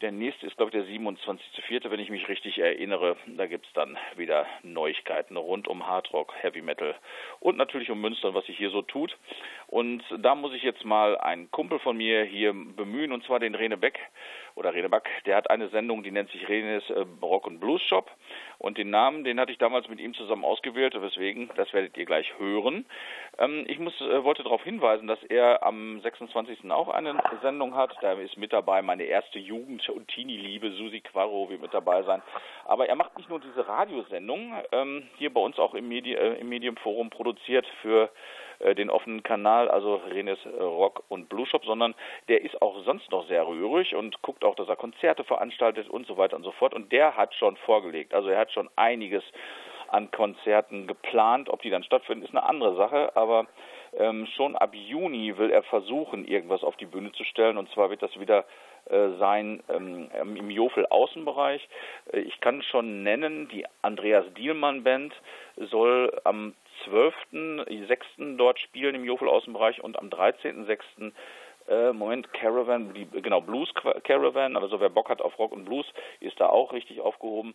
Der 0.01 0.13
nächste 0.13 0.47
ist, 0.47 0.57
glaube 0.57 0.71
ich, 0.71 0.85
der 0.85 0.95
27.04., 0.95 1.91
wenn 1.91 1.99
ich 1.99 2.09
mich 2.09 2.29
richtig 2.29 2.59
erinnere. 2.59 3.17
Da 3.27 3.47
gibt 3.47 3.67
es 3.67 3.73
dann 3.73 3.99
wieder 4.17 4.47
Neuigkeiten 4.63 5.37
rund 5.37 5.67
um 5.67 5.89
Hardrock, 5.89 6.33
Heavy 6.41 6.63
Metal 6.63 6.95
und 7.41 7.57
natürlich 7.57 7.91
um 7.91 8.01
Münster, 8.01 8.33
was 8.33 8.47
sich 8.47 8.57
hier 8.57 8.71
so 8.71 8.83
tut. 8.83 9.17
Und 9.67 10.05
da 10.19 10.37
muss 10.37 10.55
ich 10.55 10.63
jetzt 10.63 10.85
mal 10.85 11.19
einen 11.19 11.51
Kumpel 11.51 11.81
von 11.81 11.97
mir 11.97 12.23
hier 12.23 12.53
bemühen, 12.53 13.11
und 13.11 13.25
zwar 13.25 13.41
den 13.41 13.57
Rene 13.57 13.77
Beck 13.77 13.99
oder 14.59 14.75
Rene 14.75 14.89
Back. 14.89 15.09
Der 15.25 15.37
hat 15.37 15.51
eine 15.51 15.69
Sendung, 15.69 16.03
die 16.03 16.11
nennt 16.11 16.31
sich 16.31 16.49
Renes 16.49 16.89
äh, 16.91 17.05
Rock 17.23 17.47
und 17.47 17.61
Blues 17.61 17.81
Shop. 17.83 18.11
Und 18.59 18.77
den 18.77 18.91
Namen, 18.91 19.23
den 19.23 19.39
hatte 19.39 19.53
ich 19.53 19.59
damals 19.59 19.89
mit 19.89 20.01
ihm 20.01 20.15
zusammen 20.15 20.45
ausgewählt, 20.45 21.01
weswegen, 21.01 21.49
das 21.55 21.73
werdet 21.73 21.97
ihr 21.97 22.05
gleich 22.05 22.37
hören. 22.39 22.85
Ähm, 23.39 23.65
ich 23.69 23.79
muss, 23.79 23.99
äh, 24.01 24.25
wollte 24.25 24.43
darauf 24.43 24.63
hinweisen, 24.65 25.07
dass 25.07 25.23
er 25.23 25.63
am 25.63 26.01
26. 26.01 26.71
auch 26.71 26.89
eine 26.89 27.17
Sendung 27.41 27.77
hat. 27.77 27.97
Da 28.01 28.13
ist 28.15 28.37
mit 28.37 28.53
dabei 28.53 28.83
meine 28.83 29.05
erste 29.05 29.39
Jugend- 29.39 29.89
und 29.89 30.09
Teenie-Liebe, 30.09 30.73
Susi 30.73 31.01
Quarro 31.01 31.49
wird 31.49 31.63
mit 31.63 31.73
dabei 31.73 32.03
sein. 32.03 32.21
Aber 32.65 32.89
er 32.89 32.97
macht 32.97 33.17
nicht 33.17 33.31
nur 33.31 33.41
diese 33.41 33.67
Radiosendung, 33.67 34.53
ähm, 34.73 35.09
hier 35.19 35.33
bei 35.33 35.41
uns 35.41 35.59
auch 35.59 35.75
im, 35.75 35.89
Medi 35.89 36.15
äh, 36.15 36.41
im 36.41 36.49
Medienforum 36.49 37.11
produziert 37.11 37.67
für 37.81 38.11
den 38.75 38.91
offenen 38.91 39.23
Kanal, 39.23 39.69
also 39.69 39.97
Renes 40.11 40.39
äh, 40.45 40.63
Rock 40.63 41.05
und 41.09 41.29
Blue 41.29 41.47
Shop, 41.47 41.65
sondern 41.65 41.95
der 42.29 42.43
ist 42.43 42.61
auch 42.61 42.83
sonst 42.85 43.11
noch 43.11 43.27
sehr 43.29 43.47
rührig 43.47 43.95
und 43.95 44.21
guckt 44.23 44.45
auch, 44.45 44.55
dass 44.55 44.69
er 44.69 44.77
Konzerte 44.77 45.25
veranstaltet 45.25 45.89
und 45.89 46.07
so 46.07 46.17
weiter 46.17 46.37
und 46.37 46.43
so 46.43 46.53
fort. 46.53 46.75
Und 46.75 46.93
der 46.93 47.17
hat 47.17 47.35
schon 47.35 47.57
vorgelegt. 47.59 48.15
Also 48.15 48.29
er 48.29 48.39
hat 48.39 48.53
schon 48.53 48.69
einiges 48.77 49.23
an 49.89 50.11
Konzerten 50.11 50.87
geplant. 50.87 51.49
Ob 51.49 51.63
die 51.63 51.71
dann 51.71 51.83
stattfinden, 51.83 52.25
ist 52.25 52.31
eine 52.31 52.45
andere 52.45 52.77
Sache. 52.77 53.17
Aber 53.17 53.47
ähm, 53.97 54.27
schon 54.37 54.57
ab 54.57 54.75
Juni 54.75 55.37
will 55.39 55.51
er 55.51 55.63
versuchen, 55.63 56.27
irgendwas 56.27 56.63
auf 56.63 56.77
die 56.77 56.87
Bühne 56.87 57.13
zu 57.13 57.25
stellen. 57.25 57.59
Und 57.59 57.71
zwar 57.71 57.91
wird 57.91 58.03
das 58.03 58.19
wieder 58.19 58.45
äh, 58.87 59.11
sein 59.19 59.63
ähm, 59.69 60.11
im 60.13 60.51
Jofel 60.51 60.87
Außenbereich. 60.87 61.67
Äh, 62.13 62.21
ich 62.21 62.41
kann 62.41 62.63
schon 62.63 63.03
nennen, 63.03 63.49
die 63.49 63.65
Andreas 63.83 64.27
Dielmann 64.35 64.85
Band 64.85 65.15
soll 65.57 66.21
am 66.25 66.55
12.06. 66.87 68.37
dort 68.37 68.59
spielen 68.61 68.95
im 68.95 69.05
Jofel 69.05 69.29
Außenbereich 69.29 69.83
und 69.83 69.99
am 69.99 70.09
13.06. 70.09 71.13
Äh, 71.69 71.93
Moment, 71.93 72.33
Caravan, 72.33 72.95
genau, 73.13 73.41
Blues 73.43 73.73
Caravan, 74.05 74.57
also 74.57 74.81
wer 74.81 74.89
Bock 74.89 75.11
hat 75.11 75.21
auf 75.21 75.39
Rock 75.39 75.53
und 75.53 75.67
Blues, 75.67 75.87
ist 76.21 76.41
da 76.41 76.49
auch 76.49 76.73
richtig 76.73 77.01
aufgehoben. 77.01 77.55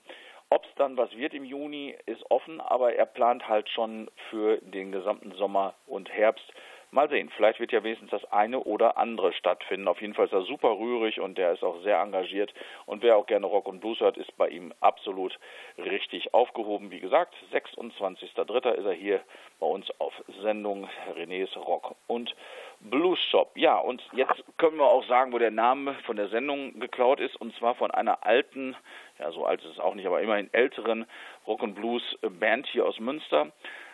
Ob 0.49 0.65
es 0.65 0.75
dann 0.75 0.97
was 0.97 1.15
wird 1.17 1.33
im 1.33 1.45
Juni, 1.45 1.95
ist 2.05 2.29
offen, 2.29 2.61
aber 2.61 2.93
er 2.93 3.07
plant 3.07 3.47
halt 3.47 3.69
schon 3.69 4.11
für 4.29 4.57
den 4.57 4.91
gesamten 4.91 5.31
Sommer 5.31 5.73
und 5.87 6.11
Herbst 6.11 6.45
Mal 6.93 7.09
sehen, 7.09 7.31
vielleicht 7.35 7.59
wird 7.59 7.71
ja 7.71 7.83
wenigstens 7.83 8.11
das 8.11 8.23
eine 8.31 8.59
oder 8.59 8.97
andere 8.97 9.33
stattfinden. 9.33 9.87
Auf 9.87 9.99
jeden 9.99 10.13
Fall 10.13 10.27
ist 10.27 10.31
er 10.31 10.43
super 10.43 10.77
rührig 10.77 11.19
und 11.19 11.39
der 11.39 11.53
ist 11.53 11.63
auch 11.63 11.81
sehr 11.81 11.99
engagiert. 11.99 12.53
Und 12.85 13.01
wer 13.01 13.17
auch 13.17 13.25
gerne 13.25 13.47
Rock 13.47 13.67
und 13.67 13.79
Blues 13.79 13.99
hört, 13.99 14.15
ist 14.15 14.37
bei 14.37 14.47
ihm 14.47 14.71
absolut 14.79 15.39
richtig 15.79 16.35
aufgehoben. 16.35 16.91
Wie 16.91 16.99
gesagt, 16.99 17.33
26.03. 17.51 18.73
ist 18.73 18.85
er 18.85 18.93
hier 18.93 19.21
bei 19.59 19.65
uns 19.65 19.89
auf 19.99 20.13
Sendung 20.43 20.87
Renés 21.17 21.57
Rock 21.57 21.95
und 22.05 22.35
Blues 22.79 23.19
Shop. 23.31 23.53
Ja, 23.55 23.79
und 23.79 24.03
jetzt 24.11 24.43
können 24.57 24.77
wir 24.77 24.85
auch 24.85 25.05
sagen, 25.07 25.33
wo 25.33 25.39
der 25.39 25.49
Name 25.49 25.95
von 26.05 26.15
der 26.15 26.27
Sendung 26.27 26.79
geklaut 26.79 27.19
ist. 27.19 27.35
Und 27.37 27.55
zwar 27.55 27.73
von 27.73 27.89
einer 27.89 28.23
alten, 28.23 28.75
ja, 29.17 29.31
so 29.31 29.47
alt 29.47 29.63
ist 29.63 29.71
es 29.71 29.79
auch 29.79 29.95
nicht, 29.95 30.05
aber 30.05 30.21
immerhin 30.21 30.53
älteren 30.53 31.07
Rock 31.47 31.63
und 31.63 31.73
Blues 31.73 32.03
Band 32.21 32.67
hier 32.67 32.85
aus 32.85 32.99
Münster 32.99 33.51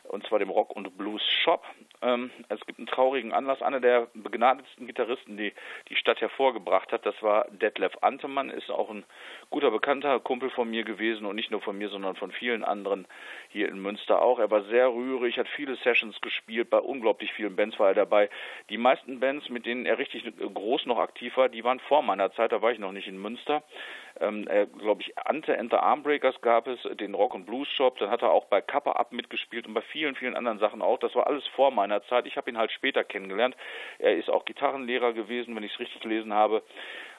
und 0.09 0.25
zwar 0.27 0.39
dem 0.39 0.49
Rock 0.49 0.75
und 0.75 0.97
Blues 0.97 1.23
Shop. 1.43 1.63
Ähm, 2.01 2.31
es 2.49 2.59
gibt 2.65 2.79
einen 2.79 2.87
traurigen 2.87 3.33
Anlass. 3.33 3.61
Einer 3.61 3.79
der 3.79 4.07
begnadetsten 4.13 4.87
Gitarristen, 4.87 5.37
die 5.37 5.53
die 5.89 5.95
Stadt 5.95 6.21
hervorgebracht 6.21 6.91
hat, 6.91 7.05
das 7.05 7.21
war 7.21 7.47
Detlef 7.51 7.93
Antemann, 8.01 8.49
ist 8.49 8.69
auch 8.69 8.89
ein 8.89 9.03
guter 9.49 9.71
Bekannter, 9.71 10.19
Kumpel 10.19 10.49
von 10.49 10.69
mir 10.69 10.83
gewesen 10.83 11.25
und 11.25 11.35
nicht 11.35 11.51
nur 11.51 11.61
von 11.61 11.77
mir, 11.77 11.89
sondern 11.89 12.15
von 12.15 12.31
vielen 12.31 12.63
anderen 12.63 13.07
hier 13.49 13.69
in 13.69 13.81
Münster 13.81 14.21
auch. 14.21 14.39
Er 14.39 14.51
war 14.51 14.63
sehr 14.63 14.89
rührig, 14.89 15.37
hat 15.37 15.47
viele 15.47 15.75
Sessions 15.75 16.19
gespielt, 16.21 16.69
bei 16.69 16.79
unglaublich 16.79 17.33
vielen 17.33 17.55
Bands 17.55 17.79
war 17.79 17.89
er 17.89 17.95
dabei. 17.95 18.29
Die 18.69 18.77
meisten 18.77 19.19
Bands, 19.19 19.49
mit 19.49 19.65
denen 19.65 19.85
er 19.85 19.97
richtig 19.97 20.23
groß 20.39 20.85
noch 20.85 20.97
aktiv 20.97 21.35
war, 21.37 21.49
die 21.49 21.63
waren 21.63 21.79
vor 21.79 22.01
meiner 22.01 22.31
Zeit, 22.31 22.51
da 22.51 22.61
war 22.61 22.71
ich 22.71 22.79
noch 22.79 22.91
nicht 22.91 23.07
in 23.07 23.21
Münster 23.21 23.63
ähm, 24.19 24.47
äh, 24.47 24.65
glaube 24.65 25.01
ich, 25.01 25.17
Ante 25.17 25.57
and 25.57 25.71
the 25.71 25.77
Armbreakers 25.77 26.41
gab 26.41 26.67
es, 26.67 26.79
den 26.97 27.13
Rock 27.13 27.35
and 27.35 27.45
Blues 27.45 27.67
Shop, 27.69 27.97
dann 27.99 28.09
hat 28.09 28.21
er 28.21 28.31
auch 28.31 28.45
bei 28.45 28.61
Kappa 28.61 28.93
Up 28.93 29.11
mitgespielt 29.11 29.67
und 29.67 29.73
bei 29.73 29.81
vielen, 29.81 30.15
vielen 30.15 30.35
anderen 30.35 30.59
Sachen 30.59 30.81
auch. 30.81 30.99
Das 30.99 31.15
war 31.15 31.27
alles 31.27 31.45
vor 31.47 31.71
meiner 31.71 32.03
Zeit. 32.03 32.25
Ich 32.25 32.37
habe 32.37 32.49
ihn 32.49 32.57
halt 32.57 32.71
später 32.71 33.03
kennengelernt. 33.03 33.55
Er 33.99 34.17
ist 34.17 34.29
auch 34.29 34.45
Gitarrenlehrer 34.45 35.13
gewesen, 35.13 35.55
wenn 35.55 35.63
ich 35.63 35.73
es 35.73 35.79
richtig 35.79 36.01
gelesen 36.01 36.33
habe. 36.33 36.63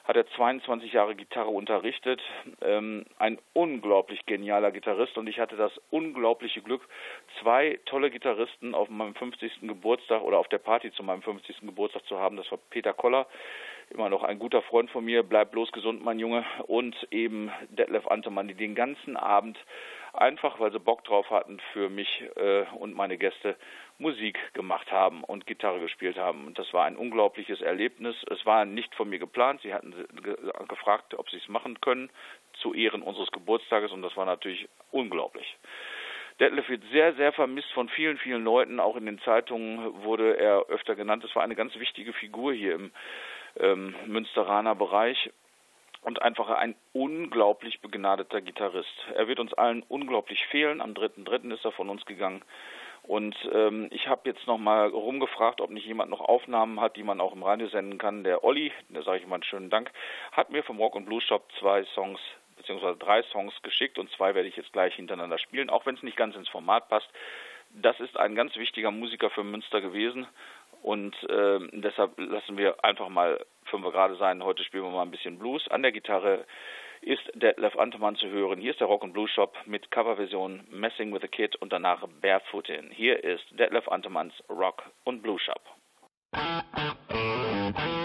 Hat 0.03 0.15
er 0.15 0.27
22 0.27 0.93
Jahre 0.93 1.15
Gitarre 1.15 1.49
unterrichtet. 1.49 2.21
Ähm, 2.61 3.05
ein 3.19 3.37
unglaublich 3.53 4.25
genialer 4.25 4.71
Gitarrist 4.71 5.17
und 5.17 5.27
ich 5.27 5.39
hatte 5.39 5.55
das 5.55 5.71
unglaubliche 5.91 6.61
Glück, 6.61 6.81
zwei 7.39 7.79
tolle 7.85 8.09
Gitarristen 8.09 8.73
auf 8.73 8.89
meinem 8.89 9.13
50. 9.13 9.61
Geburtstag 9.61 10.23
oder 10.23 10.39
auf 10.39 10.47
der 10.47 10.57
Party 10.57 10.91
zu 10.91 11.03
meinem 11.03 11.21
50. 11.21 11.61
Geburtstag 11.61 12.05
zu 12.07 12.17
haben. 12.17 12.35
Das 12.35 12.49
war 12.51 12.57
Peter 12.71 12.93
Koller, 12.93 13.27
immer 13.91 14.09
noch 14.09 14.23
ein 14.23 14.39
guter 14.39 14.61
Freund 14.61 14.89
von 14.89 15.05
mir, 15.05 15.23
bleib 15.23 15.51
bloß 15.51 15.71
gesund, 15.71 16.03
mein 16.03 16.19
Junge, 16.19 16.45
und 16.67 16.95
eben 17.11 17.51
Detlef 17.69 18.07
Antemann, 18.07 18.47
die 18.47 18.55
den 18.55 18.75
ganzen 18.75 19.17
Abend 19.17 19.57
einfach 20.13 20.59
weil 20.59 20.71
sie 20.71 20.79
Bock 20.79 21.03
drauf 21.03 21.29
hatten, 21.29 21.59
für 21.73 21.89
mich 21.89 22.23
äh, 22.35 22.63
und 22.77 22.95
meine 22.95 23.17
Gäste 23.17 23.55
Musik 23.97 24.37
gemacht 24.53 24.91
haben 24.91 25.23
und 25.23 25.45
Gitarre 25.45 25.79
gespielt 25.79 26.17
haben. 26.17 26.47
Und 26.47 26.57
das 26.57 26.73
war 26.73 26.85
ein 26.85 26.97
unglaubliches 26.97 27.61
Erlebnis. 27.61 28.15
Es 28.29 28.45
war 28.45 28.65
nicht 28.65 28.93
von 28.95 29.09
mir 29.09 29.19
geplant. 29.19 29.61
Sie 29.61 29.73
hatten 29.73 29.93
ge 30.23 30.35
gefragt, 30.67 31.13
ob 31.13 31.29
sie 31.29 31.37
es 31.37 31.47
machen 31.47 31.79
können, 31.81 32.09
zu 32.53 32.73
Ehren 32.73 33.03
unseres 33.03 33.31
Geburtstages. 33.31 33.91
Und 33.91 34.01
das 34.01 34.17
war 34.17 34.25
natürlich 34.25 34.67
unglaublich. 34.91 35.55
Detlef 36.39 36.67
wird 36.69 36.83
sehr, 36.91 37.13
sehr 37.13 37.31
vermisst 37.33 37.71
von 37.73 37.89
vielen, 37.89 38.17
vielen 38.17 38.43
Leuten. 38.43 38.79
Auch 38.79 38.95
in 38.95 39.05
den 39.05 39.19
Zeitungen 39.19 40.03
wurde 40.03 40.35
er 40.37 40.65
öfter 40.69 40.95
genannt. 40.95 41.23
Es 41.23 41.35
war 41.35 41.43
eine 41.43 41.55
ganz 41.55 41.75
wichtige 41.75 42.13
Figur 42.13 42.53
hier 42.53 42.73
im 42.73 42.91
ähm, 43.59 43.95
Münsteraner 44.07 44.75
Bereich 44.75 45.31
und 46.01 46.21
einfach 46.21 46.49
ein 46.49 46.75
unglaublich 46.93 47.81
begnadeter 47.81 48.41
Gitarrist. 48.41 48.93
Er 49.15 49.27
wird 49.27 49.39
uns 49.39 49.53
allen 49.53 49.83
unglaublich 49.83 50.45
fehlen. 50.47 50.81
Am 50.81 50.93
3.3. 50.93 51.53
ist 51.53 51.65
er 51.65 51.71
von 51.71 51.89
uns 51.89 52.05
gegangen. 52.05 52.43
Und 53.03 53.35
ähm, 53.51 53.87
ich 53.91 54.07
habe 54.07 54.29
jetzt 54.29 54.45
nochmal 54.45 54.89
rumgefragt, 54.89 55.59
ob 55.59 55.71
nicht 55.71 55.85
jemand 55.85 56.11
noch 56.11 56.21
Aufnahmen 56.21 56.79
hat, 56.79 56.97
die 56.97 57.03
man 57.03 57.19
auch 57.19 57.33
im 57.33 57.43
Radio 57.43 57.67
senden 57.67 57.97
kann. 57.97 58.23
Der 58.23 58.43
Olli, 58.43 58.71
da 58.89 59.01
sage 59.01 59.19
ich 59.19 59.27
mal 59.27 59.35
einen 59.35 59.43
schönen 59.43 59.69
Dank, 59.69 59.91
hat 60.31 60.51
mir 60.51 60.63
vom 60.63 60.77
Rock 60.77 60.95
und 60.95 61.05
Blues 61.05 61.23
Shop 61.23 61.43
zwei 61.59 61.83
Songs 61.95 62.19
beziehungsweise 62.57 62.97
drei 62.97 63.23
Songs 63.23 63.53
geschickt 63.63 63.97
und 63.97 64.11
zwei 64.11 64.35
werde 64.35 64.47
ich 64.47 64.55
jetzt 64.55 64.71
gleich 64.71 64.93
hintereinander 64.93 65.39
spielen, 65.39 65.71
auch 65.71 65.87
wenn 65.87 65.95
es 65.95 66.03
nicht 66.03 66.17
ganz 66.17 66.35
ins 66.35 66.49
Format 66.49 66.89
passt. 66.89 67.09
Das 67.73 67.99
ist 67.99 68.17
ein 68.17 68.35
ganz 68.35 68.55
wichtiger 68.55 68.91
Musiker 68.91 69.31
für 69.31 69.43
Münster 69.43 69.81
gewesen 69.81 70.27
und 70.81 71.15
äh, 71.29 71.59
deshalb 71.73 72.19
lassen 72.19 72.57
wir 72.57 72.83
einfach 72.83 73.09
mal 73.09 73.43
fünf 73.65 73.83
gerade 73.91 74.15
sein. 74.15 74.43
Heute 74.43 74.63
spielen 74.63 74.83
wir 74.83 74.91
mal 74.91 75.03
ein 75.03 75.11
bisschen 75.11 75.39
Blues. 75.39 75.67
An 75.69 75.81
der 75.81 75.91
Gitarre 75.91 76.45
ist 77.01 77.23
Detlef 77.33 77.77
Antemann 77.77 78.15
zu 78.15 78.27
hören. 78.29 78.59
Hier 78.59 78.71
ist 78.71 78.79
der 78.79 78.87
Rock 78.87 79.03
and 79.03 79.13
Blues 79.13 79.31
Shop 79.31 79.55
mit 79.65 79.89
Coverversion 79.91 80.67
Messing 80.69 81.13
with 81.13 81.23
a 81.23 81.27
Kid 81.27 81.55
und 81.57 81.73
danach 81.73 82.07
Barefootin. 82.21 82.91
Hier 82.91 83.23
ist 83.23 83.45
Detlef 83.51 83.87
Antemanns 83.87 84.33
Rock 84.49 84.83
und 85.03 85.21
Blues 85.21 85.41
Shop. 85.41 85.61
FM 87.73 88.00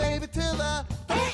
baby, 0.00 0.26
till 0.26 0.60
I. 0.60 1.29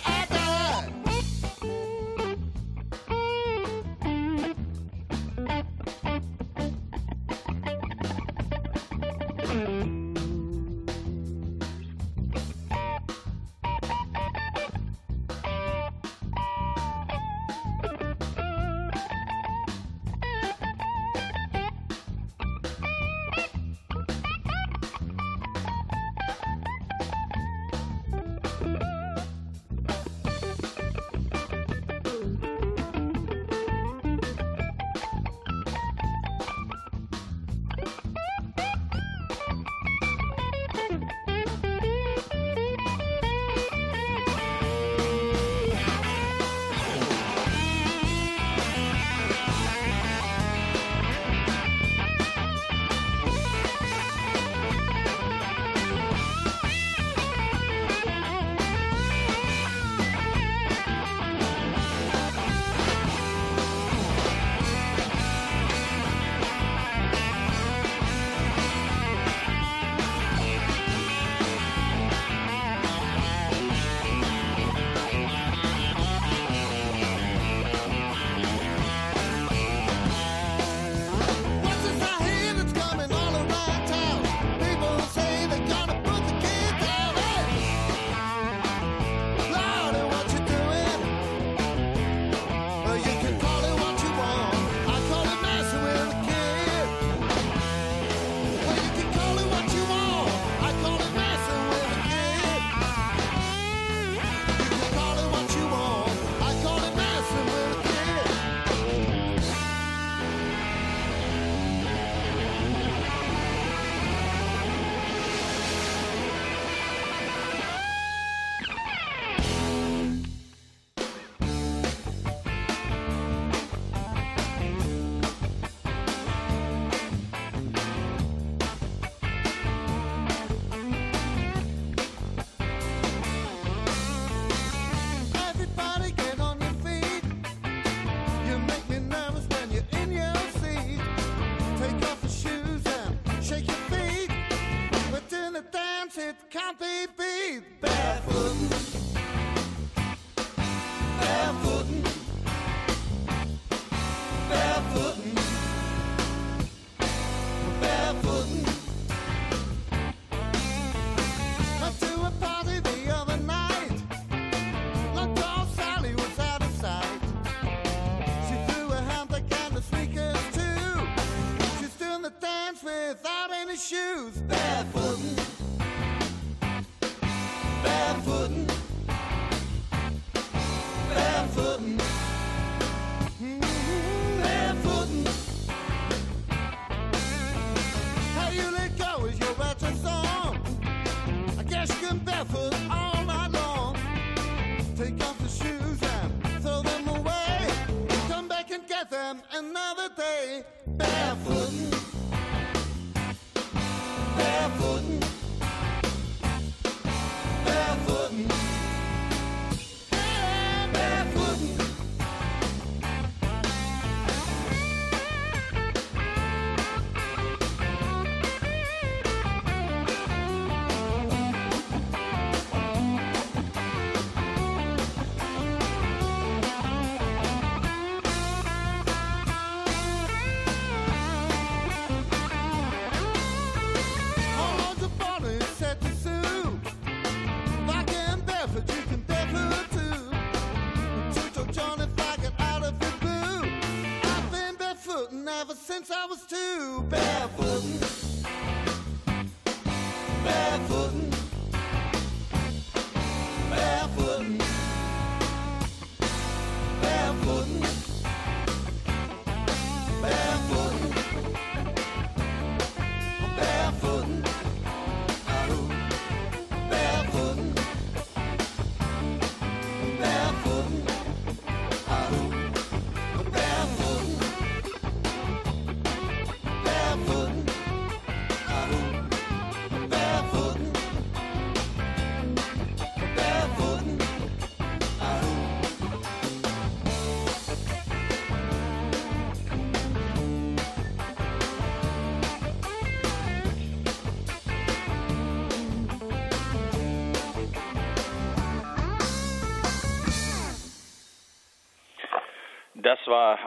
I 246.11 246.27
was 246.27 246.43
2. 246.43 246.76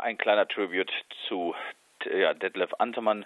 ein 0.10 0.18
kleiner 0.18 0.48
Tribute 0.48 0.92
zu 1.28 1.56
ja, 2.06 2.34
Detlef 2.34 2.74
Antemann, 2.80 3.26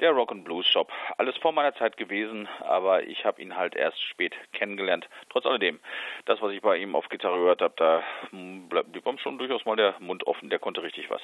der 0.00 0.12
Rock 0.12 0.32
and 0.32 0.44
Blues 0.44 0.66
Shop. 0.66 0.90
Alles 1.18 1.36
vor 1.36 1.52
meiner 1.52 1.74
Zeit 1.74 1.96
gewesen, 1.96 2.48
aber 2.60 3.02
ich 3.02 3.24
habe 3.26 3.42
ihn 3.42 3.56
halt 3.56 3.74
erst 3.74 4.00
spät 4.00 4.34
kennengelernt. 4.52 5.08
Trotz 5.28 5.44
alledem, 5.44 5.78
das, 6.24 6.40
was 6.40 6.52
ich 6.52 6.62
bei 6.62 6.78
ihm 6.78 6.96
auf 6.96 7.08
Gitarre 7.10 7.38
gehört 7.38 7.60
habe, 7.60 7.74
da 7.76 8.02
bleibt 8.30 8.94
dem 8.94 9.18
schon 9.18 9.38
durchaus 9.38 9.66
mal 9.66 9.76
der 9.76 9.94
Mund 9.98 10.26
offen. 10.26 10.48
Der 10.48 10.58
konnte 10.58 10.82
richtig 10.82 11.10
was. 11.10 11.20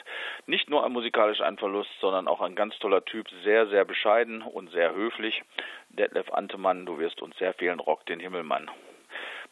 Nicht 0.46 0.68
nur 0.68 0.86
musikalisch 0.88 1.40
ein 1.40 1.56
Verlust, 1.56 1.90
sondern 2.00 2.28
auch 2.28 2.42
ein 2.42 2.54
ganz 2.54 2.78
toller 2.78 3.04
Typ, 3.04 3.28
sehr, 3.44 3.68
sehr 3.68 3.86
bescheiden 3.86 4.42
und 4.42 4.70
sehr 4.72 4.94
höflich. 4.94 5.42
Detlef 5.88 6.30
Antemann, 6.32 6.84
du 6.84 6.98
wirst 6.98 7.22
uns 7.22 7.38
sehr 7.38 7.54
fehlen, 7.54 7.80
Rock 7.80 8.04
den 8.06 8.20
Himmelmann. 8.20 8.70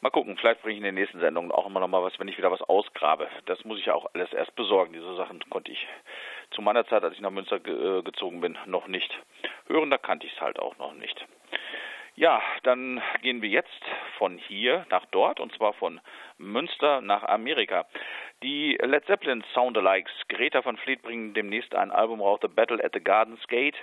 Mal 0.00 0.10
gucken, 0.10 0.36
vielleicht 0.36 0.62
bringe 0.62 0.74
ich 0.74 0.78
in 0.78 0.84
den 0.84 0.94
nächsten 0.94 1.20
Sendungen 1.20 1.50
auch 1.50 1.66
immer 1.66 1.80
noch 1.80 1.88
mal 1.88 2.02
was, 2.02 2.18
wenn 2.18 2.28
ich 2.28 2.36
wieder 2.36 2.50
was 2.50 2.62
ausgrabe. 2.62 3.28
Das 3.46 3.64
muss 3.64 3.78
ich 3.78 3.86
ja 3.86 3.94
auch 3.94 4.06
alles 4.12 4.32
erst 4.32 4.54
besorgen. 4.54 4.92
Diese 4.92 5.16
Sachen 5.16 5.40
konnte 5.48 5.72
ich 5.72 5.86
zu 6.50 6.62
meiner 6.62 6.86
Zeit, 6.86 7.02
als 7.02 7.14
ich 7.14 7.20
nach 7.20 7.30
Münster 7.30 7.60
ge 7.60 7.98
äh, 7.98 8.02
gezogen 8.02 8.40
bin, 8.40 8.58
noch 8.66 8.88
nicht 8.88 9.10
hören. 9.66 9.90
Da 9.90 9.98
kannte 9.98 10.26
ich 10.26 10.34
es 10.34 10.40
halt 10.40 10.58
auch 10.58 10.76
noch 10.78 10.92
nicht. 10.94 11.24
Ja, 12.14 12.40
dann 12.62 13.02
gehen 13.20 13.42
wir 13.42 13.50
jetzt 13.50 13.68
von 14.16 14.38
hier 14.38 14.86
nach 14.90 15.04
dort 15.10 15.38
und 15.38 15.54
zwar 15.54 15.74
von 15.74 16.00
Münster 16.38 17.02
nach 17.02 17.22
Amerika. 17.24 17.86
Die 18.42 18.76
Led 18.82 19.06
Zeppelin 19.06 19.42
Soundalikes, 19.54 20.12
Greta 20.28 20.62
van 20.62 20.76
Fleet 20.76 21.00
bringen 21.00 21.32
demnächst 21.32 21.74
ein 21.74 21.90
Album 21.90 22.20
raus, 22.20 22.38
The 22.42 22.48
Battle 22.48 22.84
at 22.84 22.92
the 22.92 23.00
Gardens 23.00 23.40
Gate. 23.48 23.76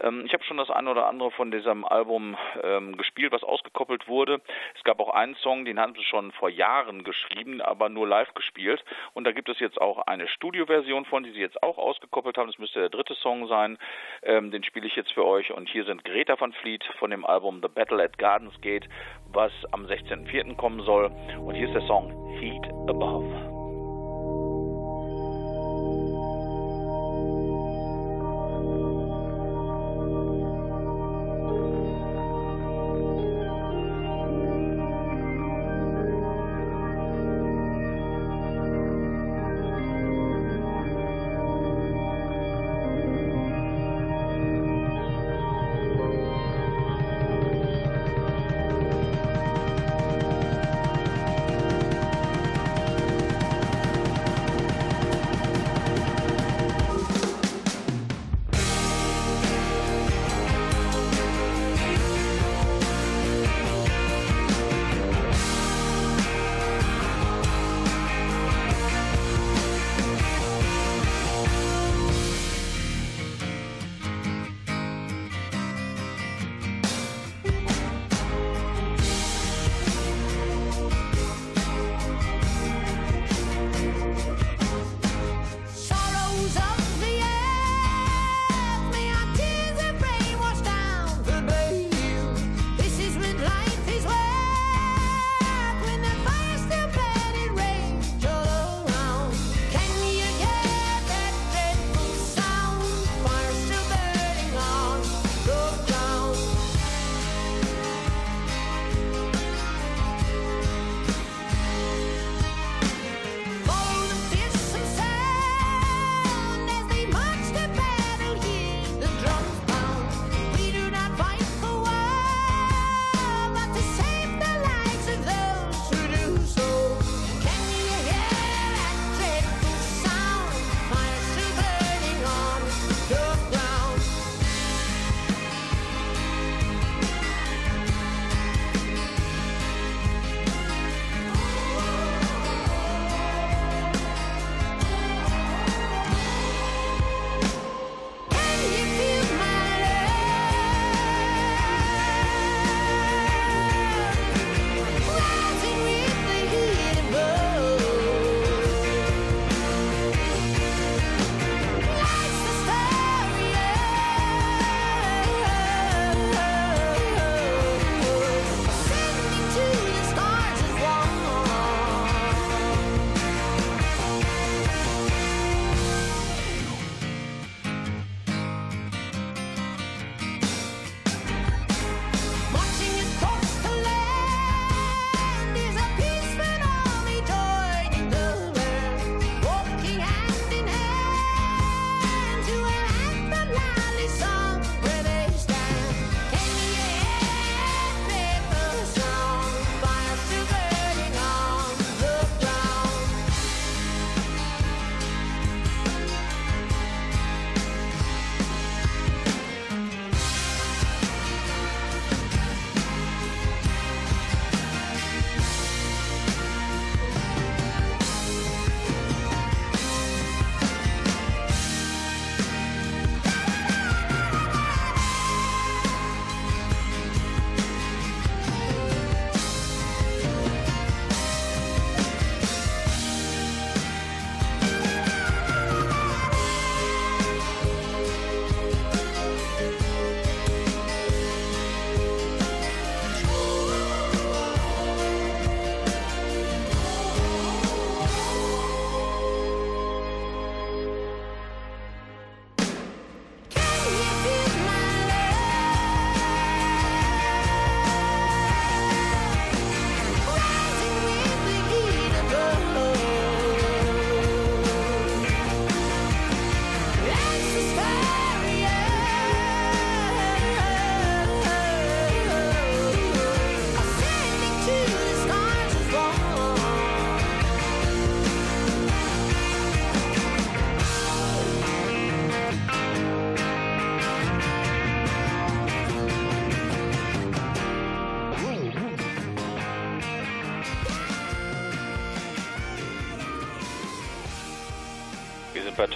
Ähm, 0.00 0.24
ich 0.24 0.32
habe 0.32 0.42
schon 0.44 0.56
das 0.56 0.70
eine 0.70 0.90
oder 0.90 1.06
andere 1.06 1.30
von 1.32 1.50
diesem 1.50 1.84
Album 1.84 2.34
ähm, 2.62 2.96
gespielt, 2.96 3.30
was 3.30 3.42
ausgekoppelt 3.42 4.08
wurde. 4.08 4.40
Es 4.74 4.84
gab 4.84 5.00
auch 5.00 5.10
einen 5.10 5.34
Song, 5.34 5.66
den 5.66 5.78
haben 5.78 5.92
sie 5.94 6.02
schon 6.04 6.32
vor 6.32 6.48
Jahren 6.48 7.04
geschrieben, 7.04 7.60
aber 7.60 7.90
nur 7.90 8.08
live 8.08 8.32
gespielt. 8.32 8.82
Und 9.12 9.24
da 9.24 9.32
gibt 9.32 9.50
es 9.50 9.60
jetzt 9.60 9.78
auch 9.78 9.98
eine 10.06 10.28
Studioversion 10.28 11.04
von, 11.04 11.22
die 11.22 11.32
sie 11.32 11.40
jetzt 11.40 11.62
auch 11.62 11.76
ausgekoppelt 11.76 12.38
haben. 12.38 12.46
Das 12.46 12.58
müsste 12.58 12.80
der 12.80 12.88
dritte 12.88 13.14
Song 13.16 13.48
sein. 13.48 13.76
Ähm, 14.22 14.50
den 14.50 14.64
spiele 14.64 14.86
ich 14.86 14.96
jetzt 14.96 15.12
für 15.12 15.26
euch. 15.26 15.52
Und 15.52 15.68
hier 15.68 15.84
sind 15.84 16.06
Greta 16.06 16.40
van 16.40 16.54
Fleet 16.54 16.82
von 16.98 17.10
dem 17.10 17.26
Album 17.26 17.60
The 17.60 17.68
Battle 17.68 18.02
at 18.02 18.16
Gardens 18.16 18.58
Gate, 18.62 18.88
was 19.30 19.52
am 19.72 19.84
16.04. 19.84 20.56
kommen 20.56 20.80
soll. 20.84 21.12
Und 21.38 21.54
hier 21.54 21.66
ist 21.66 21.74
der 21.74 21.86
Song 21.86 22.10
Heat 22.40 22.66
Above. 22.88 23.49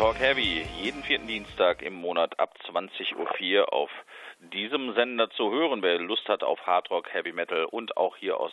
Talk 0.04 0.20
Heavy. 0.20 0.66
Jeden 0.82 1.02
vierten 1.02 1.26
Dienstag 1.26 1.80
im 1.80 1.94
Monat 1.94 2.38
ab 2.38 2.54
20.04 2.70 3.60
Uhr 3.60 3.72
auf 3.72 3.88
diesem 4.52 4.92
Sender 4.92 5.30
zu 5.30 5.50
hören. 5.50 5.82
Wer 5.82 5.98
Lust 5.98 6.28
hat 6.28 6.42
auf 6.44 6.60
Hardrock, 6.66 7.10
Heavy 7.14 7.32
Metal 7.32 7.64
und 7.64 7.96
auch 7.96 8.14
hier 8.18 8.38
aus 8.38 8.52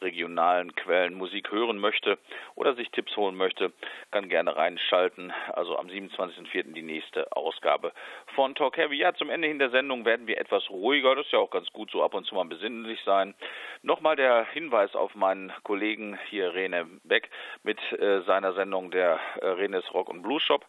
regionalen 0.00 0.74
Quellen 0.74 1.14
Musik 1.14 1.50
hören 1.50 1.78
möchte 1.78 2.18
oder 2.54 2.74
sich 2.74 2.90
Tipps 2.90 3.16
holen 3.16 3.36
möchte, 3.36 3.72
kann 4.10 4.28
gerne 4.28 4.56
reinschalten. 4.56 5.32
Also 5.52 5.78
am 5.78 5.88
27.04. 5.88 6.72
die 6.72 6.82
nächste 6.82 7.34
Ausgabe 7.36 7.92
von 8.34 8.54
Talk 8.54 8.76
Heavy. 8.76 8.96
Ja, 8.96 9.14
zum 9.14 9.30
Ende 9.30 9.48
hin 9.48 9.58
der 9.58 9.70
Sendung 9.70 10.04
werden 10.04 10.26
wir 10.26 10.38
etwas 10.38 10.68
ruhiger. 10.70 11.14
Das 11.14 11.26
ist 11.26 11.32
ja 11.32 11.38
auch 11.38 11.50
ganz 11.50 11.72
gut, 11.72 11.90
so 11.90 12.02
ab 12.02 12.14
und 12.14 12.24
zu 12.26 12.34
mal 12.34 12.44
besinnlich 12.44 13.00
sein. 13.04 13.34
Nochmal 13.82 14.16
der 14.16 14.46
Hinweis 14.46 14.94
auf 14.94 15.14
meinen 15.14 15.52
Kollegen 15.62 16.18
hier, 16.28 16.54
Rene 16.54 16.86
Beck, 17.04 17.30
mit 17.62 17.80
äh, 17.92 18.22
seiner 18.22 18.52
Sendung 18.54 18.90
der 18.90 19.20
äh, 19.40 19.46
Renes 19.46 19.92
Rock 19.92 20.08
und 20.08 20.22
Blues 20.22 20.42
Shop. 20.42 20.66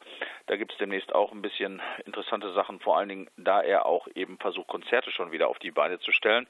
Da 0.47 0.55
gibt 0.55 0.71
es 0.71 0.77
demnächst 0.77 1.13
auch 1.13 1.31
ein 1.31 1.41
bisschen 1.41 1.81
interessante 2.05 2.53
Sachen, 2.53 2.79
vor 2.79 2.97
allen 2.97 3.09
Dingen, 3.09 3.29
da 3.37 3.61
er 3.61 3.85
auch 3.85 4.07
eben 4.15 4.37
versucht, 4.37 4.67
Konzerte 4.67 5.11
schon 5.11 5.31
wieder 5.31 5.47
auf 5.47 5.59
die 5.59 5.71
Beine 5.71 5.99
zu 5.99 6.11
stellen. 6.11 6.47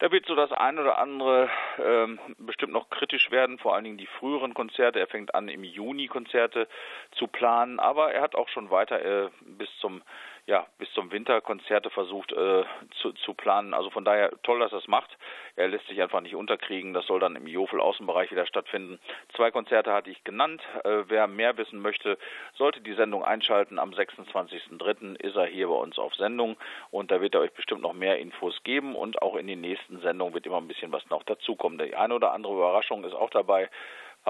Da 0.00 0.10
wird 0.10 0.24
so 0.24 0.34
das 0.34 0.50
eine 0.50 0.80
oder 0.80 0.96
andere 0.96 1.50
ähm, 1.78 2.18
bestimmt 2.38 2.72
noch 2.72 2.88
kritisch 2.88 3.30
werden, 3.30 3.58
vor 3.58 3.74
allen 3.74 3.84
Dingen 3.84 3.98
die 3.98 4.06
früheren 4.06 4.54
Konzerte. 4.54 4.98
Er 4.98 5.06
fängt 5.06 5.34
an, 5.34 5.48
im 5.48 5.62
Juni 5.62 6.06
Konzerte 6.06 6.68
zu 7.12 7.26
planen, 7.26 7.78
aber 7.78 8.12
er 8.12 8.22
hat 8.22 8.34
auch 8.34 8.48
schon 8.48 8.70
weiter 8.70 9.04
äh, 9.04 9.28
bis 9.42 9.68
zum 9.78 10.00
ja, 10.46 10.66
bis 10.78 10.90
zum 10.92 11.12
Winter 11.12 11.40
Konzerte 11.40 11.90
versucht 11.90 12.32
äh, 12.32 12.64
zu, 13.00 13.12
zu 13.12 13.34
planen. 13.34 13.74
Also 13.74 13.90
von 13.90 14.04
daher 14.04 14.30
toll, 14.42 14.58
dass 14.60 14.72
er 14.72 14.78
es 14.78 14.88
macht. 14.88 15.10
Er 15.56 15.68
lässt 15.68 15.86
sich 15.86 16.00
einfach 16.00 16.20
nicht 16.20 16.34
unterkriegen. 16.34 16.94
Das 16.94 17.06
soll 17.06 17.20
dann 17.20 17.36
im 17.36 17.46
Jofel 17.46 17.80
Außenbereich 17.80 18.30
wieder 18.30 18.46
stattfinden. 18.46 18.98
Zwei 19.36 19.50
Konzerte 19.50 19.92
hatte 19.92 20.10
ich 20.10 20.24
genannt. 20.24 20.62
Äh, 20.84 21.04
wer 21.08 21.26
mehr 21.26 21.56
wissen 21.56 21.80
möchte, 21.80 22.18
sollte 22.54 22.80
die 22.80 22.94
Sendung 22.94 23.24
einschalten. 23.24 23.78
Am 23.78 23.90
26.03. 23.90 25.16
ist 25.20 25.36
er 25.36 25.46
hier 25.46 25.68
bei 25.68 25.74
uns 25.74 25.98
auf 25.98 26.14
Sendung 26.14 26.56
und 26.90 27.10
da 27.10 27.20
wird 27.20 27.34
er 27.34 27.40
euch 27.40 27.52
bestimmt 27.52 27.82
noch 27.82 27.92
mehr 27.92 28.18
Infos 28.18 28.62
geben 28.64 28.96
und 28.96 29.22
auch 29.22 29.36
in 29.36 29.46
den 29.46 29.60
nächsten 29.60 30.00
Sendungen 30.00 30.34
wird 30.34 30.46
immer 30.46 30.58
ein 30.58 30.68
bisschen 30.68 30.92
was 30.92 31.08
noch 31.10 31.22
dazukommen. 31.24 31.78
Die 31.78 31.94
eine 31.94 32.14
oder 32.14 32.32
andere 32.32 32.54
Überraschung 32.54 33.04
ist 33.04 33.14
auch 33.14 33.30
dabei 33.30 33.68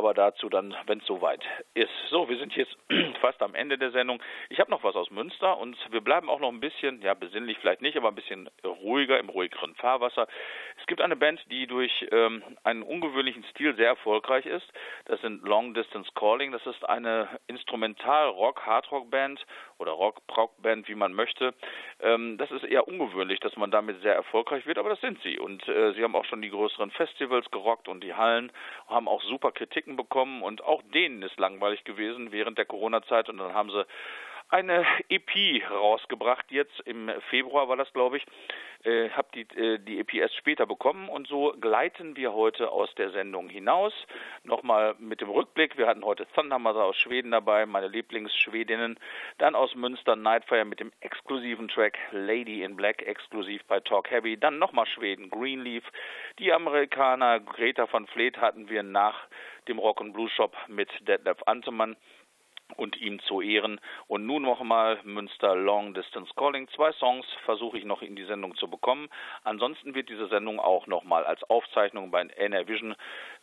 aber 0.00 0.14
dazu 0.14 0.48
dann, 0.48 0.74
wenn 0.86 1.00
es 1.00 1.06
soweit 1.06 1.44
ist. 1.74 1.90
So, 2.08 2.26
wir 2.30 2.38
sind 2.38 2.56
jetzt 2.56 2.74
fast 3.20 3.42
am 3.42 3.54
Ende 3.54 3.76
der 3.76 3.90
Sendung. 3.90 4.22
Ich 4.48 4.58
habe 4.58 4.70
noch 4.70 4.82
was 4.82 4.96
aus 4.96 5.10
Münster 5.10 5.58
und 5.58 5.76
wir 5.90 6.00
bleiben 6.00 6.30
auch 6.30 6.40
noch 6.40 6.48
ein 6.48 6.58
bisschen, 6.58 7.02
ja, 7.02 7.12
besinnlich 7.12 7.58
vielleicht 7.58 7.82
nicht, 7.82 7.98
aber 7.98 8.08
ein 8.08 8.14
bisschen 8.14 8.48
ruhiger, 8.64 9.18
im 9.18 9.28
ruhigeren 9.28 9.74
Fahrwasser. 9.74 10.26
Es 10.80 10.86
gibt 10.86 11.02
eine 11.02 11.16
Band, 11.16 11.44
die 11.50 11.66
durch 11.66 12.06
ähm, 12.12 12.42
einen 12.64 12.82
ungewöhnlichen 12.82 13.44
Stil 13.50 13.76
sehr 13.76 13.88
erfolgreich 13.88 14.46
ist. 14.46 14.66
Das 15.04 15.20
sind 15.20 15.46
Long 15.46 15.74
Distance 15.74 16.10
Calling. 16.14 16.52
Das 16.52 16.64
ist 16.64 16.82
eine 16.88 17.28
Instrumental-Rock, 17.48 18.64
Hardrock-Band 18.64 19.44
oder 19.76 19.92
Rock-Prog-Band, 19.92 20.88
wie 20.88 20.94
man 20.94 21.12
möchte. 21.12 21.52
Ähm, 22.00 22.38
das 22.38 22.50
ist 22.52 22.64
eher 22.64 22.88
ungewöhnlich, 22.88 23.40
dass 23.40 23.54
man 23.58 23.70
damit 23.70 24.00
sehr 24.00 24.14
erfolgreich 24.14 24.64
wird, 24.64 24.78
aber 24.78 24.88
das 24.88 25.00
sind 25.02 25.20
sie. 25.22 25.38
Und 25.38 25.68
äh, 25.68 25.92
sie 25.92 26.02
haben 26.02 26.16
auch 26.16 26.24
schon 26.24 26.40
die 26.40 26.50
größeren 26.50 26.90
Festivals 26.90 27.50
gerockt 27.50 27.86
und 27.86 28.02
die 28.02 28.14
Hallen, 28.14 28.50
haben 28.88 29.08
auch 29.08 29.22
super 29.22 29.52
Kritiken 29.52 29.89
bekommen 29.96 30.42
und 30.42 30.62
auch 30.64 30.82
denen 30.94 31.22
ist 31.22 31.38
langweilig 31.38 31.84
gewesen 31.84 32.32
während 32.32 32.58
der 32.58 32.64
Corona-Zeit. 32.64 33.28
Und 33.28 33.38
dann 33.38 33.54
haben 33.54 33.70
sie 33.70 33.84
eine 34.50 34.84
EP 35.08 35.62
rausgebracht. 35.70 36.46
Jetzt 36.50 36.80
im 36.84 37.10
Februar 37.30 37.68
war 37.68 37.76
das, 37.76 37.92
glaube 37.92 38.18
ich. 38.18 38.26
Äh, 38.82 39.10
habe 39.10 39.28
die, 39.34 39.42
äh, 39.58 39.78
die 39.78 40.00
EP 40.00 40.14
erst 40.14 40.36
später 40.36 40.64
bekommen 40.64 41.10
und 41.10 41.28
so 41.28 41.54
gleiten 41.60 42.16
wir 42.16 42.32
heute 42.32 42.70
aus 42.70 42.92
der 42.94 43.10
Sendung 43.10 43.50
hinaus. 43.50 43.92
Nochmal 44.42 44.94
mit 44.98 45.20
dem 45.20 45.28
Rückblick. 45.28 45.76
Wir 45.76 45.86
hatten 45.86 46.02
heute 46.02 46.26
Thundermother 46.34 46.84
aus 46.84 46.96
Schweden 46.96 47.30
dabei, 47.30 47.66
meine 47.66 47.88
Lieblingsschwedinnen. 47.88 48.98
Dann 49.36 49.54
aus 49.54 49.74
Münster 49.74 50.16
Nightfire 50.16 50.64
mit 50.64 50.80
dem 50.80 50.92
exklusiven 51.00 51.68
Track 51.68 51.98
Lady 52.10 52.62
in 52.62 52.74
Black, 52.74 53.02
exklusiv 53.02 53.62
bei 53.64 53.80
Talk 53.80 54.10
Heavy. 54.10 54.38
Dann 54.38 54.58
nochmal 54.58 54.86
Schweden, 54.86 55.28
Greenleaf. 55.28 55.84
Die 56.38 56.52
Amerikaner 56.52 57.38
Greta 57.38 57.86
von 57.86 58.06
Fleet 58.06 58.38
hatten 58.38 58.70
wir 58.70 58.82
nach 58.82 59.28
dem 59.68 59.78
Rock 59.78 60.00
and 60.00 60.14
Blues 60.14 60.32
Shop 60.32 60.56
mit 60.68 60.88
Detlef 61.06 61.42
Antemann 61.44 61.96
und 62.76 63.00
ihm 63.00 63.20
zu 63.20 63.40
ehren. 63.40 63.80
Und 64.06 64.26
nun 64.26 64.42
noch 64.42 64.62
mal 64.62 64.98
Münster 65.04 65.54
Long 65.54 65.94
Distance 65.94 66.32
Calling. 66.36 66.68
Zwei 66.68 66.92
Songs 66.92 67.26
versuche 67.44 67.78
ich 67.78 67.84
noch 67.84 68.02
in 68.02 68.16
die 68.16 68.24
Sendung 68.24 68.54
zu 68.56 68.68
bekommen. 68.68 69.08
Ansonsten 69.44 69.94
wird 69.94 70.08
diese 70.08 70.28
Sendung 70.28 70.60
auch 70.60 70.86
noch 70.86 71.04
mal 71.04 71.24
als 71.24 71.42
Aufzeichnung 71.44 72.10
bei 72.10 72.22
NR 72.22 72.66
Vision 72.68 72.94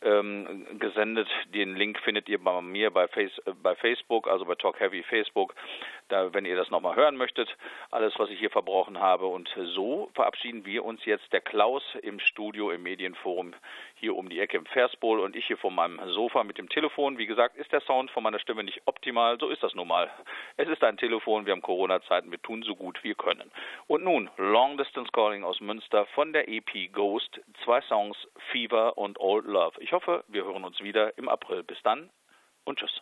ähm, 0.02 0.66
gesendet. 0.78 1.28
Den 1.54 1.74
Link 1.74 1.98
findet 2.00 2.28
ihr 2.28 2.42
bei 2.42 2.60
mir 2.60 2.90
bei, 2.90 3.08
Face, 3.08 3.36
äh, 3.46 3.52
bei 3.62 3.74
Facebook, 3.74 4.28
also 4.28 4.44
bei 4.44 4.54
Talk 4.54 4.80
Heavy 4.80 5.02
Facebook, 5.02 5.54
da, 6.08 6.32
wenn 6.32 6.44
ihr 6.44 6.56
das 6.56 6.70
noch 6.70 6.80
mal 6.80 6.96
hören 6.96 7.16
möchtet. 7.16 7.54
Alles, 7.90 8.14
was 8.18 8.30
ich 8.30 8.38
hier 8.38 8.50
verbrochen 8.50 9.00
habe. 9.00 9.26
Und 9.26 9.48
so 9.74 10.10
verabschieden 10.14 10.64
wir 10.64 10.84
uns 10.84 11.04
jetzt. 11.04 11.32
Der 11.32 11.40
Klaus 11.40 11.82
im 12.02 12.20
Studio 12.20 12.70
im 12.70 12.82
Medienforum 12.82 13.54
hier 13.94 14.16
um 14.16 14.28
die 14.28 14.40
Ecke 14.40 14.56
im 14.56 14.66
Verspol 14.66 15.20
und 15.20 15.34
ich 15.34 15.46
hier 15.46 15.56
vor 15.56 15.70
meinem 15.70 16.00
Sofa 16.10 16.44
mit 16.44 16.58
dem 16.58 16.68
Telefon. 16.68 17.18
Wie 17.18 17.26
gesagt, 17.26 17.56
ist 17.56 17.72
der 17.72 17.80
Sound 17.80 18.10
von 18.10 18.22
meiner 18.22 18.38
Stimme 18.38 18.62
nicht 18.62 18.82
optimal. 18.86 19.38
So 19.40 19.48
ist 19.48 19.62
das 19.62 19.74
nun 19.74 19.88
mal. 19.88 20.10
Es 20.56 20.68
ist 20.68 20.82
ein 20.84 20.96
Telefon. 20.96 21.46
Wir 21.46 21.52
haben 21.52 21.62
Corona-Zeiten. 21.62 22.30
Wir 22.30 22.40
tun 22.40 22.62
so 22.62 22.76
gut 22.76 23.02
wir 23.02 23.14
können. 23.14 23.50
Und 23.86 24.04
nun 24.04 24.30
Long 24.36 24.76
Distance 24.78 25.10
Calling 25.12 25.44
aus 25.44 25.60
Münster 25.60 26.06
von 26.14 26.32
der 26.32 26.48
EP 26.48 26.92
Ghost. 26.92 27.40
Zwei 27.64 27.80
Songs, 27.82 28.16
Fever 28.52 28.96
und 28.96 29.18
Old 29.20 29.46
Love. 29.46 29.80
Ich 29.88 29.92
hoffe, 29.94 30.22
wir 30.28 30.44
hören 30.44 30.64
uns 30.64 30.78
wieder 30.80 31.16
im 31.16 31.30
April. 31.30 31.62
Bis 31.62 31.78
dann 31.82 32.10
und 32.64 32.78
tschüss. 32.78 33.00